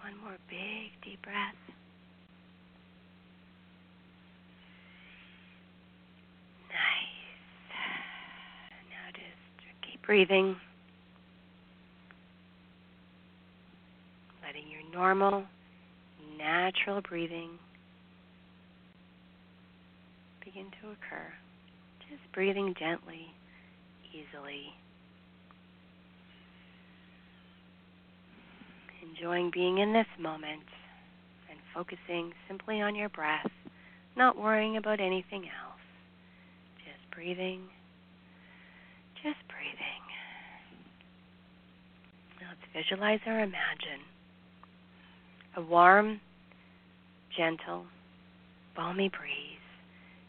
One 0.02 0.09
more 0.22 0.36
big 0.48 0.90
deep 1.04 1.22
breath. 1.22 1.54
Nice. 6.68 7.20
Now 8.90 9.10
just 9.12 9.90
keep 9.90 10.02
breathing. 10.02 10.56
Letting 14.44 14.68
your 14.70 14.82
normal, 14.92 15.44
natural 16.38 17.00
breathing 17.02 17.50
begin 20.44 20.66
to 20.82 20.88
occur. 20.88 21.32
Just 22.10 22.32
breathing 22.32 22.74
gently, 22.78 23.32
easily. 24.12 24.74
Enjoying 29.02 29.50
being 29.52 29.78
in 29.78 29.92
this 29.92 30.06
moment 30.18 30.62
and 31.50 31.58
focusing 31.74 32.32
simply 32.48 32.80
on 32.80 32.94
your 32.94 33.08
breath, 33.08 33.50
not 34.16 34.36
worrying 34.36 34.76
about 34.76 35.00
anything 35.00 35.44
else. 35.44 35.80
Just 36.78 37.10
breathing, 37.14 37.62
just 39.22 39.38
breathing. 39.48 40.02
Now 42.40 42.48
let's 42.50 42.86
visualize 42.86 43.20
or 43.26 43.40
imagine 43.40 44.04
a 45.56 45.62
warm, 45.62 46.20
gentle, 47.36 47.84
balmy 48.76 49.08
breeze 49.08 49.58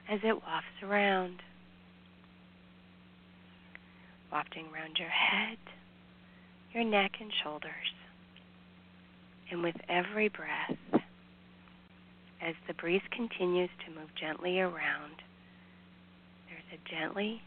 as 0.09 0.19
it 0.23 0.33
wafts 0.33 0.83
around, 0.83 1.41
wafting 4.31 4.65
around 4.73 4.97
your 4.97 5.09
head, 5.09 5.57
your 6.73 6.83
neck, 6.83 7.11
and 7.19 7.31
shoulders 7.43 8.00
and 9.51 9.61
with 9.61 9.75
every 9.89 10.29
breath, 10.29 11.03
as 12.41 12.55
the 12.67 12.73
breeze 12.73 13.01
continues 13.11 13.69
to 13.85 13.99
move 13.99 14.09
gently 14.19 14.59
around, 14.59 15.15
there's 16.47 16.79
a 16.79 16.89
gently 16.89 17.41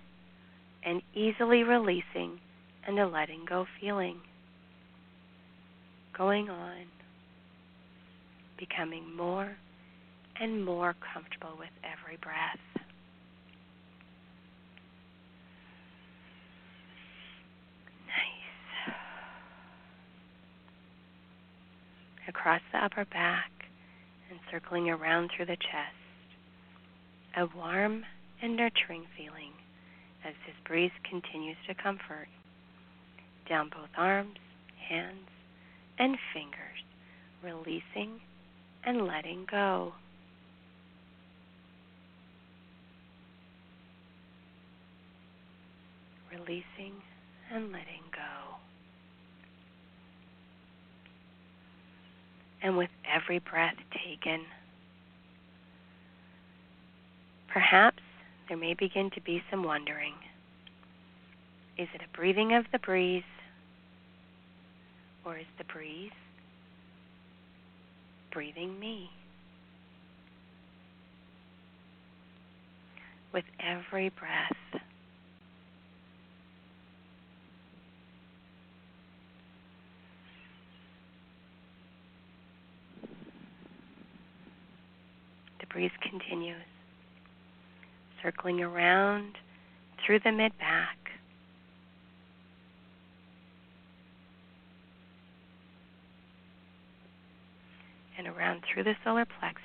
and 0.84 1.02
easily 1.14 1.62
releasing 1.62 2.38
and 2.86 2.98
a 2.98 3.06
letting 3.06 3.44
go 3.48 3.66
feeling 3.80 4.20
going 6.16 6.48
on, 6.48 6.84
becoming 8.58 9.16
more 9.16 9.56
and 10.40 10.64
more 10.64 10.94
comfortable 11.12 11.56
with 11.58 11.70
every 11.82 12.16
breath. 12.18 12.73
Across 22.28 22.60
the 22.72 22.78
upper 22.84 23.04
back 23.06 23.50
and 24.30 24.38
circling 24.50 24.88
around 24.88 25.30
through 25.34 25.46
the 25.46 25.56
chest. 25.56 25.96
A 27.36 27.46
warm 27.56 28.04
and 28.42 28.56
nurturing 28.56 29.04
feeling 29.16 29.52
as 30.24 30.34
this 30.46 30.56
breeze 30.66 30.92
continues 31.08 31.56
to 31.66 31.74
comfort 31.74 32.28
down 33.48 33.68
both 33.68 33.90
arms, 33.96 34.38
hands, 34.88 35.28
and 35.98 36.16
fingers, 36.32 36.82
releasing 37.42 38.20
and 38.84 39.06
letting 39.06 39.46
go. 39.50 39.92
Releasing 46.30 46.94
and 47.52 47.66
letting 47.70 48.02
go. 48.12 48.56
And 52.64 52.78
with 52.78 52.88
every 53.14 53.38
breath 53.38 53.76
taken. 53.92 54.40
Perhaps 57.52 58.02
there 58.48 58.56
may 58.56 58.72
begin 58.72 59.10
to 59.10 59.20
be 59.20 59.42
some 59.50 59.62
wondering. 59.62 60.14
Is 61.76 61.88
it 61.94 62.00
a 62.00 62.16
breathing 62.16 62.54
of 62.54 62.64
the 62.72 62.78
breeze? 62.78 63.22
Or 65.26 65.36
is 65.36 65.46
the 65.58 65.64
breeze 65.64 66.10
breathing 68.32 68.80
me? 68.80 69.10
With 73.32 73.44
every 73.60 74.08
breath, 74.08 74.56
breeze 85.74 85.90
continues, 86.00 86.54
circling 88.22 88.62
around 88.62 89.34
through 90.06 90.20
the 90.20 90.30
mid 90.30 90.56
back. 90.58 90.96
And 98.16 98.28
around 98.28 98.62
through 98.72 98.84
the 98.84 98.94
solar 99.02 99.24
plexus. 99.24 99.62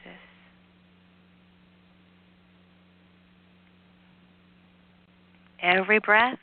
Every 5.61 5.99
breath, 5.99 6.39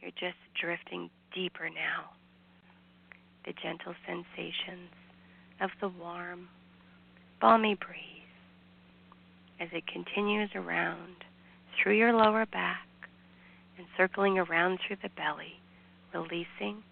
you're 0.00 0.12
just 0.12 0.36
drifting 0.60 1.10
deeper 1.34 1.68
now. 1.68 2.10
The 3.44 3.52
gentle 3.60 3.94
sensations 4.06 4.90
of 5.60 5.70
the 5.80 5.88
warm, 5.88 6.48
balmy 7.40 7.74
breeze 7.74 8.15
as 9.60 9.68
it 9.72 9.86
continues 9.86 10.50
around 10.54 11.16
through 11.76 11.96
your 11.96 12.12
lower 12.12 12.46
back 12.46 12.86
and 13.78 13.86
circling 13.96 14.38
around 14.38 14.78
through 14.86 14.96
the 15.02 15.08
belly, 15.10 15.60
releasing 16.12 16.82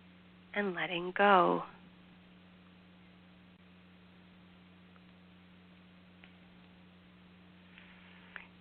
and 0.55 0.74
letting 0.74 1.12
go. 1.16 1.62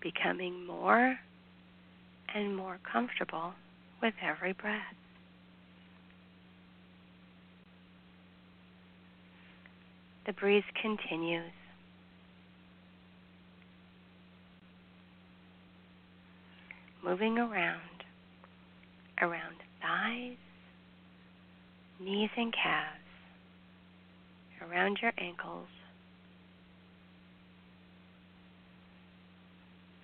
Becoming 0.02 0.66
more 0.66 1.18
and 2.36 2.56
more 2.56 2.80
comfortable 2.92 3.54
with 4.02 4.14
every 4.22 4.54
breath. 4.54 4.82
The 10.26 10.34
breeze 10.34 10.64
continues 10.82 11.52
moving 17.04 17.38
around, 17.38 17.80
around 19.22 19.56
thighs, 19.82 20.38
knees 22.00 22.30
and 22.38 22.54
calves, 22.54 23.00
around 24.62 25.00
your 25.02 25.12
ankles, 25.18 25.68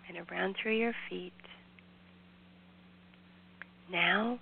and 0.08 0.18
around 0.30 0.56
through 0.62 0.76
your 0.78 0.94
feet. 1.10 1.34
Now, 3.92 4.40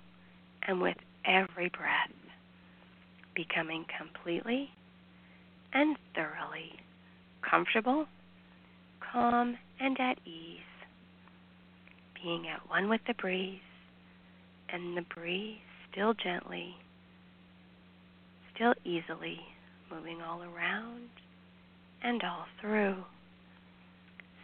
and 0.66 0.80
with 0.80 0.96
every 1.24 1.68
breath, 1.68 2.12
becoming 3.34 3.84
completely 3.96 4.70
and 5.72 5.96
thoroughly 6.14 6.72
comfortable, 7.48 8.06
calm, 9.12 9.56
and 9.80 9.98
at 10.00 10.18
ease 10.26 10.58
being 12.22 12.46
at 12.48 12.68
one 12.68 12.88
with 12.88 13.00
the 13.06 13.14
breeze, 13.14 13.60
and 14.70 14.96
the 14.96 15.04
breeze 15.14 15.58
still 15.90 16.14
gently, 16.14 16.76
still 18.54 18.74
easily 18.84 19.40
moving 19.90 20.20
all 20.20 20.42
around 20.42 21.08
and 22.02 22.22
all 22.22 22.46
through. 22.60 22.96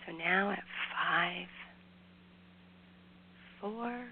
So 0.06 0.12
now 0.12 0.50
at 0.50 0.62
five, 0.92 1.48
four, 3.60 4.06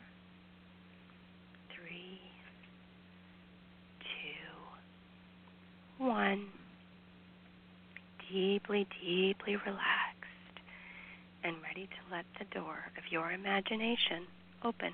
three, 1.75 2.21
two, 4.01 6.05
one, 6.05 6.47
deeply, 8.31 8.87
deeply 9.03 9.57
relax 9.57 10.02
and 11.45 11.57
ready 11.63 11.87
to 11.87 12.15
let 12.15 12.25
the 12.39 12.45
door 12.55 12.91
of 12.97 13.11
your 13.11 13.33
imagination 13.33 14.27
open. 14.65 14.93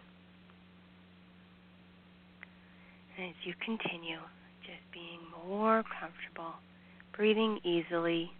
And 3.16 3.28
as 3.30 3.34
you 3.44 3.54
continue, 3.64 4.18
just 4.62 4.92
being 4.92 5.20
more 5.46 5.82
comfortable, 5.82 6.54
breathing 7.16 7.60
easily, 7.64 8.32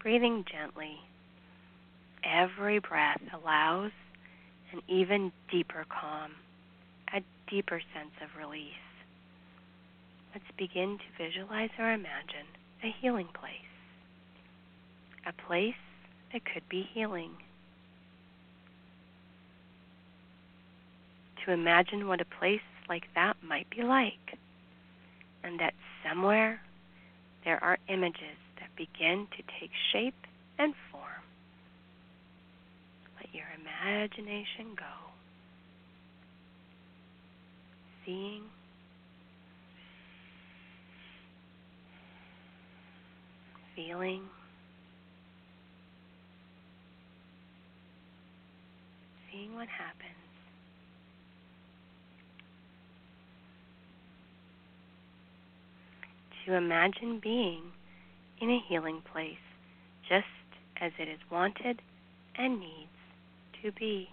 breathing 0.00 0.44
gently, 0.50 0.96
every 2.24 2.78
breath 2.78 3.20
allows 3.32 3.92
an 4.72 4.80
even 4.88 5.32
deeper 5.50 5.84
calm, 5.88 6.32
a 7.14 7.22
deeper 7.50 7.80
sense 7.94 8.12
of 8.22 8.28
release. 8.40 8.72
Let's 10.34 10.50
begin 10.56 10.98
to 10.98 11.24
visualize 11.24 11.70
or 11.78 11.92
imagine 11.92 12.48
a 12.82 12.94
healing 13.00 13.28
place. 13.34 13.58
A 15.26 15.32
place 15.46 15.74
that 16.32 16.42
could 16.44 16.66
be 16.68 16.88
healing. 16.94 17.30
To 21.44 21.52
imagine 21.52 22.06
what 22.06 22.20
a 22.20 22.24
place 22.24 22.60
like 22.88 23.04
that 23.14 23.36
might 23.42 23.68
be 23.70 23.82
like, 23.82 24.38
and 25.42 25.58
that 25.58 25.74
somewhere 26.06 26.60
there 27.44 27.62
are 27.62 27.78
images 27.88 28.38
that 28.60 28.68
begin 28.76 29.26
to 29.36 29.42
take 29.60 29.70
shape 29.92 30.14
and 30.58 30.72
form. 30.90 31.02
Let 33.16 33.34
your 33.34 33.46
imagination 33.60 34.76
go. 34.76 34.84
Seeing 38.06 38.42
feeling, 43.74 44.22
seeing 49.30 49.54
what 49.54 49.68
happens. 49.68 50.21
To 56.46 56.54
imagine 56.54 57.20
being 57.22 57.62
in 58.40 58.50
a 58.50 58.60
healing 58.68 59.00
place 59.12 59.36
just 60.08 60.26
as 60.80 60.90
it 60.98 61.08
is 61.08 61.20
wanted 61.30 61.80
and 62.36 62.58
needs 62.58 62.90
to 63.62 63.72
be. 63.72 64.08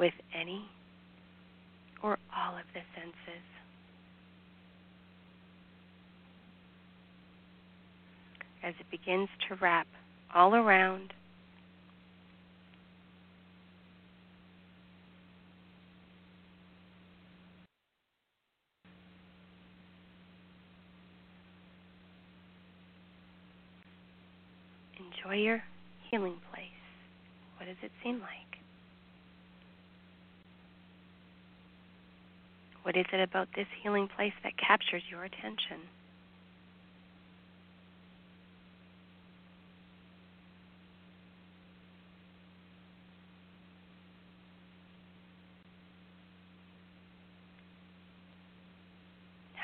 with 0.00 0.14
any 0.34 0.64
or 2.02 2.18
all 2.34 2.56
of 2.56 2.64
the 2.72 2.80
senses. 2.96 3.44
As 8.64 8.74
it 8.80 8.90
begins 8.90 9.28
to 9.46 9.56
wrap 9.56 9.86
all 10.34 10.54
around, 10.54 11.12
enjoy 24.98 25.36
your 25.36 25.62
healing 26.10 26.36
place. 26.52 26.66
What 27.56 27.66
does 27.66 27.76
it 27.82 27.90
seem 28.02 28.20
like? 28.20 28.30
What 32.82 32.96
is 32.96 33.06
it 33.12 33.20
about 33.20 33.48
this 33.54 33.66
healing 33.82 34.08
place 34.08 34.32
that 34.42 34.52
captures 34.56 35.02
your 35.10 35.24
attention? 35.24 35.80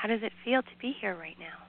Does 0.07 0.23
it 0.23 0.31
feel 0.43 0.61
to 0.61 0.77
be 0.79 0.95
here 0.99 1.15
right 1.15 1.37
now? 1.39 1.67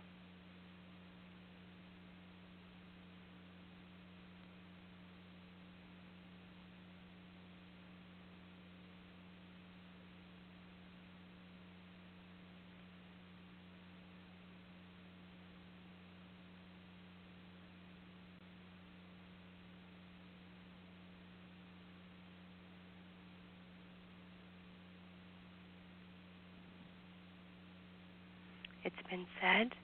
It's 28.84 29.07
been 29.18 29.26
said 29.40 29.74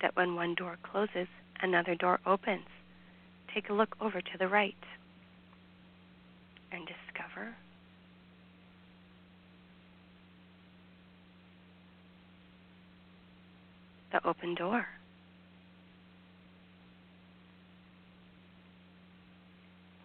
that 0.00 0.14
when 0.14 0.34
one 0.34 0.54
door 0.54 0.76
closes, 0.82 1.26
another 1.60 1.94
door 1.94 2.20
opens. 2.24 2.66
Take 3.52 3.68
a 3.68 3.72
look 3.72 3.96
over 4.00 4.20
to 4.20 4.38
the 4.38 4.46
right 4.46 4.76
and 6.70 6.86
discover 6.86 7.56
the 14.12 14.26
open 14.26 14.54
door. 14.54 14.86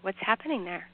What's 0.01 0.17
happening 0.19 0.65
there? 0.65 0.89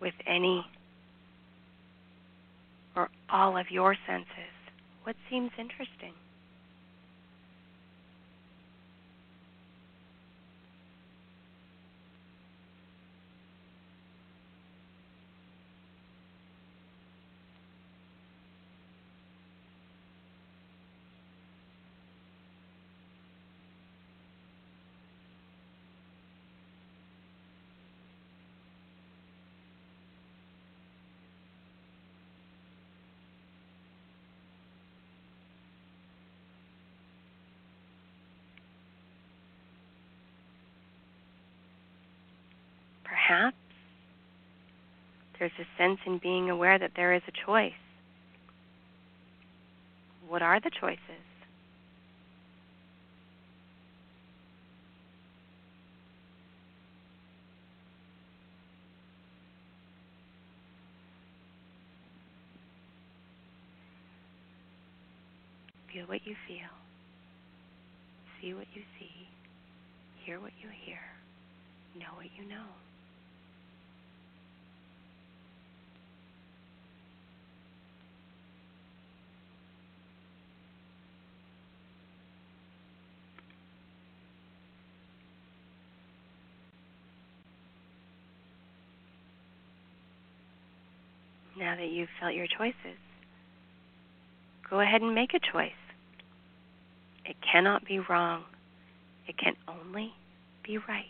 With 0.00 0.14
any 0.26 0.64
or 2.96 3.08
all 3.30 3.56
of 3.56 3.66
your 3.70 3.96
senses? 4.06 4.54
What 5.04 5.16
seems 5.30 5.50
interesting? 5.58 6.14
Perhaps 43.30 43.56
There's 45.38 45.52
a 45.60 45.66
sense 45.78 46.00
in 46.04 46.18
being 46.18 46.50
aware 46.50 46.78
that 46.78 46.90
there 46.96 47.14
is 47.14 47.22
a 47.28 47.46
choice. 47.46 47.72
What 50.28 50.42
are 50.42 50.60
the 50.60 50.70
choices? 50.80 50.98
Feel 65.92 66.06
what 66.06 66.20
you 66.24 66.34
feel. 66.48 66.58
See 68.40 68.54
what 68.54 68.66
you 68.74 68.82
see. 68.98 69.10
Hear 70.24 70.40
what 70.40 70.52
you 70.60 70.68
hear. 70.84 70.98
Know 71.96 72.14
what 72.16 72.26
you 72.36 72.48
know. 72.48 72.89
Now 91.70 91.76
that 91.76 91.92
you've 91.92 92.08
felt 92.18 92.34
your 92.34 92.48
choices, 92.48 92.98
go 94.68 94.80
ahead 94.80 95.02
and 95.02 95.14
make 95.14 95.34
a 95.34 95.38
choice. 95.38 95.70
It 97.24 97.36
cannot 97.40 97.84
be 97.84 98.00
wrong. 98.00 98.42
It 99.28 99.38
can 99.38 99.54
only 99.68 100.12
be 100.64 100.78
right. 100.78 101.04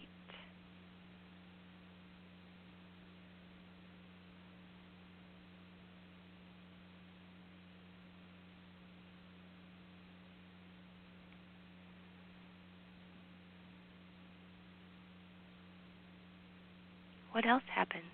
What 17.32 17.46
else 17.46 17.62
happens? 17.74 18.04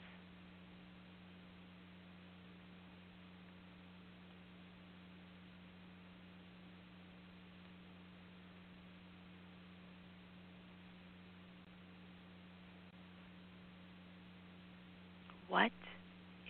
What 15.49 15.71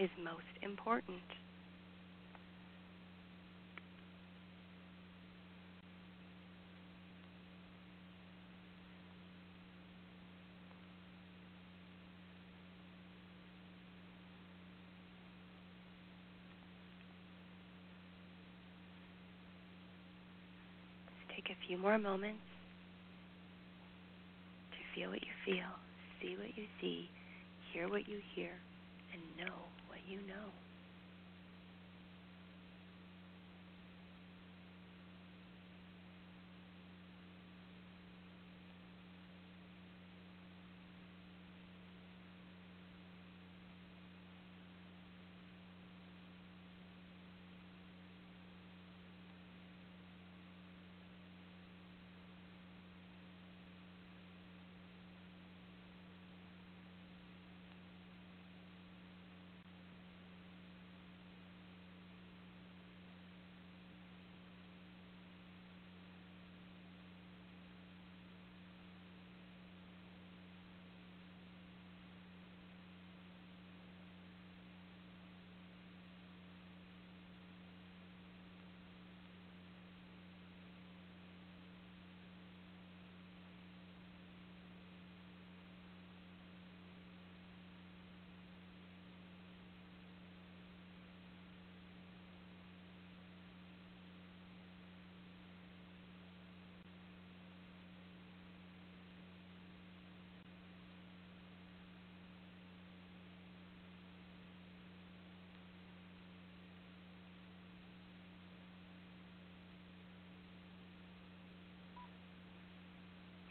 is 0.00 0.10
most 0.22 0.42
important? 0.86 1.18
Take 21.34 21.50
a 21.50 21.66
few 21.66 21.76
more 21.78 21.98
moments 21.98 22.38
to 24.70 24.78
feel 24.94 25.10
what 25.10 25.20
you 25.20 25.28
feel, 25.44 25.64
see 26.22 26.36
what 26.36 26.56
you 26.56 26.64
see, 26.80 27.10
hear 27.72 27.88
what 27.88 28.08
you 28.08 28.20
hear, 28.34 28.52
and 29.12 29.20
know 29.36 29.54
what 29.88 29.98
you 30.08 30.18
know. 30.28 30.65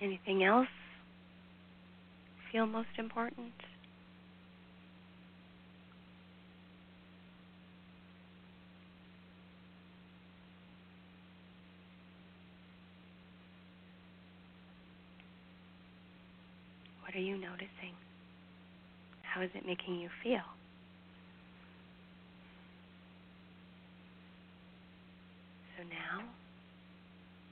Anything 0.02 0.43
else 0.43 0.68
feel 2.52 2.66
most 2.66 2.89
important? 2.98 3.54
What 17.02 17.16
are 17.16 17.20
you 17.20 17.38
noticing? 17.38 17.96
How 19.24 19.41
is 19.41 19.50
it 19.54 19.66
making 19.66 20.00
you 20.00 20.10
feel? 20.22 20.41
So 25.78 25.84
now, 25.84 26.24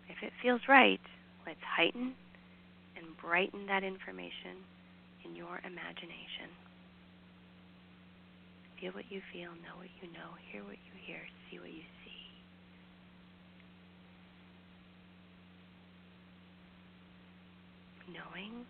if 0.10 0.22
it 0.22 0.34
feels 0.42 0.62
right, 0.68 1.00
let's 1.46 1.60
heighten 1.62 2.16
brighten 3.24 3.66
that 3.68 3.84
information 3.84 4.60
in 5.24 5.36
your 5.36 5.60
imagination. 5.64 6.52
Feel 8.80 8.92
what 8.92 9.06
you 9.10 9.22
feel, 9.32 9.52
know 9.64 9.80
what 9.80 9.88
you 10.02 10.12
know, 10.12 10.36
hear 10.52 10.62
what 10.64 10.76
you 10.76 10.94
hear, 11.08 11.22
see 11.50 11.58
what 11.58 11.70
you 11.70 11.88
see. 12.04 12.12
Knowing 18.12 18.66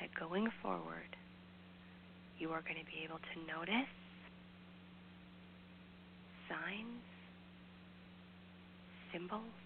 that 0.00 0.08
going 0.14 0.48
forward, 0.62 1.16
you 2.38 2.50
are 2.50 2.62
going 2.62 2.78
to 2.78 2.86
be 2.86 3.02
able 3.04 3.18
to 3.18 3.52
notice 3.52 3.90
signs, 6.48 7.02
symbols, 9.12 9.61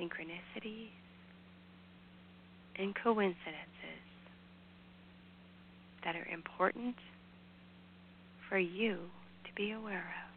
synchronicities, 0.00 0.88
and 2.76 2.94
coincidences 3.02 4.04
that 6.04 6.16
are 6.16 6.26
important 6.32 6.96
for 8.48 8.58
you 8.58 8.96
to 9.44 9.52
be 9.56 9.72
aware 9.72 9.98
of. 9.98 10.34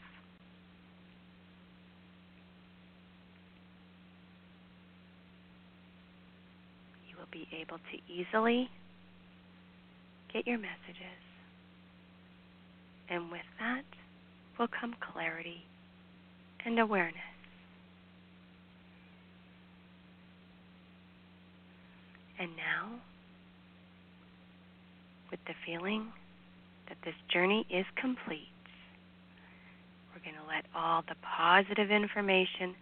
You 7.09 7.15
will 7.17 7.27
be 7.31 7.47
able 7.59 7.77
to 7.77 8.13
easily 8.13 8.69
get 10.33 10.47
your 10.47 10.57
messages. 10.57 11.21
And 13.09 13.31
with 13.31 13.41
that 13.59 13.85
will 14.59 14.67
come 14.67 14.95
clarity 15.13 15.63
and 16.65 16.79
awareness. 16.79 17.36
And 22.39 22.49
now, 22.55 22.99
with 25.31 25.39
the 25.47 25.53
feeling 25.65 26.07
that 26.87 26.97
this 27.03 27.15
journey 27.29 27.65
is 27.69 27.85
complete, 27.95 28.49
we're 30.13 30.21
going 30.21 30.35
to 30.41 30.47
let 30.47 30.65
all 30.75 31.03
the 31.07 31.15
positive 31.21 31.91
information 31.91 32.75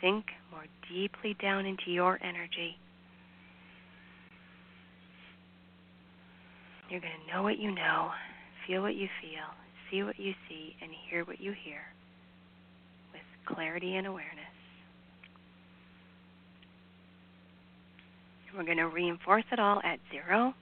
sink 0.00 0.26
more 0.50 0.64
deeply 0.88 1.34
down 1.34 1.66
into 1.66 1.90
your 1.90 2.18
energy. 2.22 2.78
You're 6.88 7.00
going 7.00 7.12
to 7.26 7.32
know 7.32 7.42
what 7.42 7.58
you 7.58 7.70
know, 7.70 8.10
feel 8.66 8.82
what 8.82 8.94
you 8.94 9.08
feel, 9.20 9.46
see 9.90 10.02
what 10.02 10.18
you 10.18 10.34
see, 10.48 10.74
and 10.82 10.90
hear 11.08 11.24
what 11.24 11.40
you 11.40 11.52
hear 11.52 11.82
with 13.12 13.22
clarity 13.46 13.94
and 13.96 14.06
awareness. 14.06 14.39
We're 18.60 18.66
going 18.66 18.76
to 18.76 18.88
reinforce 18.88 19.44
it 19.52 19.58
all 19.58 19.80
at 19.82 20.00
zero, 20.12 20.52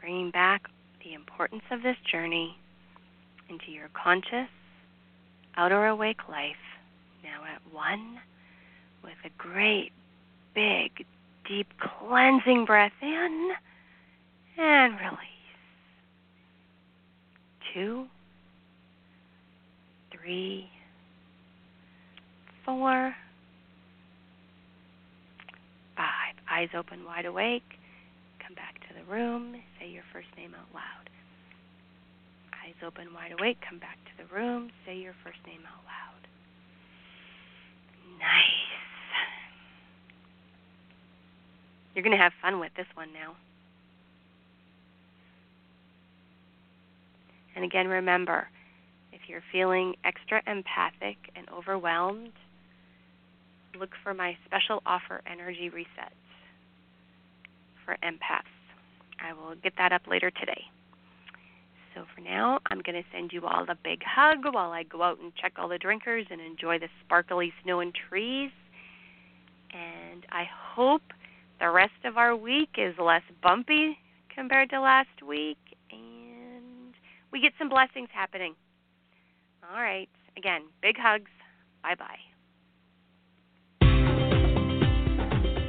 bringing 0.00 0.32
back 0.32 0.68
the 1.04 1.14
importance 1.14 1.62
of 1.70 1.80
this 1.80 1.96
journey 2.10 2.56
into 3.48 3.70
your 3.70 3.86
conscious, 3.94 4.48
outer 5.56 5.86
awake 5.86 6.28
life, 6.28 6.56
now 7.22 7.44
at 7.44 7.62
one, 7.72 8.18
with 9.04 9.14
a 9.24 9.30
great, 9.38 9.92
big, 10.56 11.06
deep 11.48 11.68
cleansing 11.78 12.64
breath 12.64 12.90
in 13.00 13.52
and 14.58 14.94
release. 14.94 15.20
Two, 17.72 18.06
three, 20.10 20.68
four, 22.64 23.14
five. 25.96 26.34
Eyes 26.56 26.70
open 26.74 27.04
wide 27.04 27.26
awake. 27.26 27.76
Come 28.42 28.54
back 28.54 28.80
to 28.88 28.94
the 28.96 29.04
room. 29.12 29.56
Say 29.78 29.90
your 29.90 30.04
first 30.10 30.28
name 30.38 30.54
out 30.54 30.72
loud. 30.72 31.10
Eyes 32.64 32.72
open 32.82 33.12
wide 33.12 33.32
awake. 33.38 33.58
Come 33.68 33.78
back 33.78 33.98
to 34.06 34.24
the 34.24 34.34
room. 34.34 34.70
Say 34.86 34.96
your 34.96 35.12
first 35.22 35.36
name 35.46 35.60
out 35.68 35.84
loud. 35.84 36.22
Nice. 38.18 38.72
You're 41.94 42.04
going 42.04 42.16
to 42.16 42.22
have 42.22 42.32
fun 42.40 42.58
with 42.58 42.72
this 42.74 42.86
one 42.94 43.12
now. 43.12 43.36
And 47.54 47.66
again, 47.66 47.86
remember 47.86 48.48
if 49.12 49.28
you're 49.28 49.44
feeling 49.52 49.94
extra 50.04 50.40
empathic 50.46 51.18
and 51.36 51.46
overwhelmed, 51.50 52.32
look 53.78 53.90
for 54.02 54.14
my 54.14 54.38
special 54.46 54.82
offer 54.86 55.20
energy 55.30 55.70
resets 55.70 56.25
for 57.86 57.96
empaths. 58.04 58.52
I 59.18 59.32
will 59.32 59.54
get 59.62 59.72
that 59.78 59.92
up 59.92 60.02
later 60.06 60.30
today. 60.30 60.64
So 61.94 62.04
for 62.14 62.20
now, 62.20 62.60
I'm 62.70 62.82
going 62.82 63.02
to 63.02 63.08
send 63.10 63.32
you 63.32 63.46
all 63.46 63.62
a 63.62 63.76
big 63.82 64.02
hug 64.04 64.44
while 64.52 64.72
I 64.72 64.82
go 64.82 65.02
out 65.02 65.18
and 65.18 65.34
check 65.34 65.54
all 65.56 65.68
the 65.68 65.78
drinkers 65.78 66.26
and 66.30 66.42
enjoy 66.42 66.78
the 66.78 66.88
sparkly 67.02 67.54
snow 67.62 67.80
and 67.80 67.94
trees. 67.94 68.50
And 69.72 70.26
I 70.30 70.44
hope 70.74 71.02
the 71.58 71.70
rest 71.70 72.04
of 72.04 72.18
our 72.18 72.36
week 72.36 72.70
is 72.76 72.94
less 72.98 73.22
bumpy 73.42 73.98
compared 74.34 74.68
to 74.70 74.80
last 74.80 75.22
week 75.26 75.56
and 75.90 76.92
we 77.32 77.40
get 77.40 77.52
some 77.58 77.70
blessings 77.70 78.08
happening. 78.12 78.54
All 79.72 79.80
right. 79.80 80.08
Again, 80.36 80.62
big 80.82 80.96
hugs. 80.98 81.30
Bye 81.82 81.94
bye. 81.94 82.25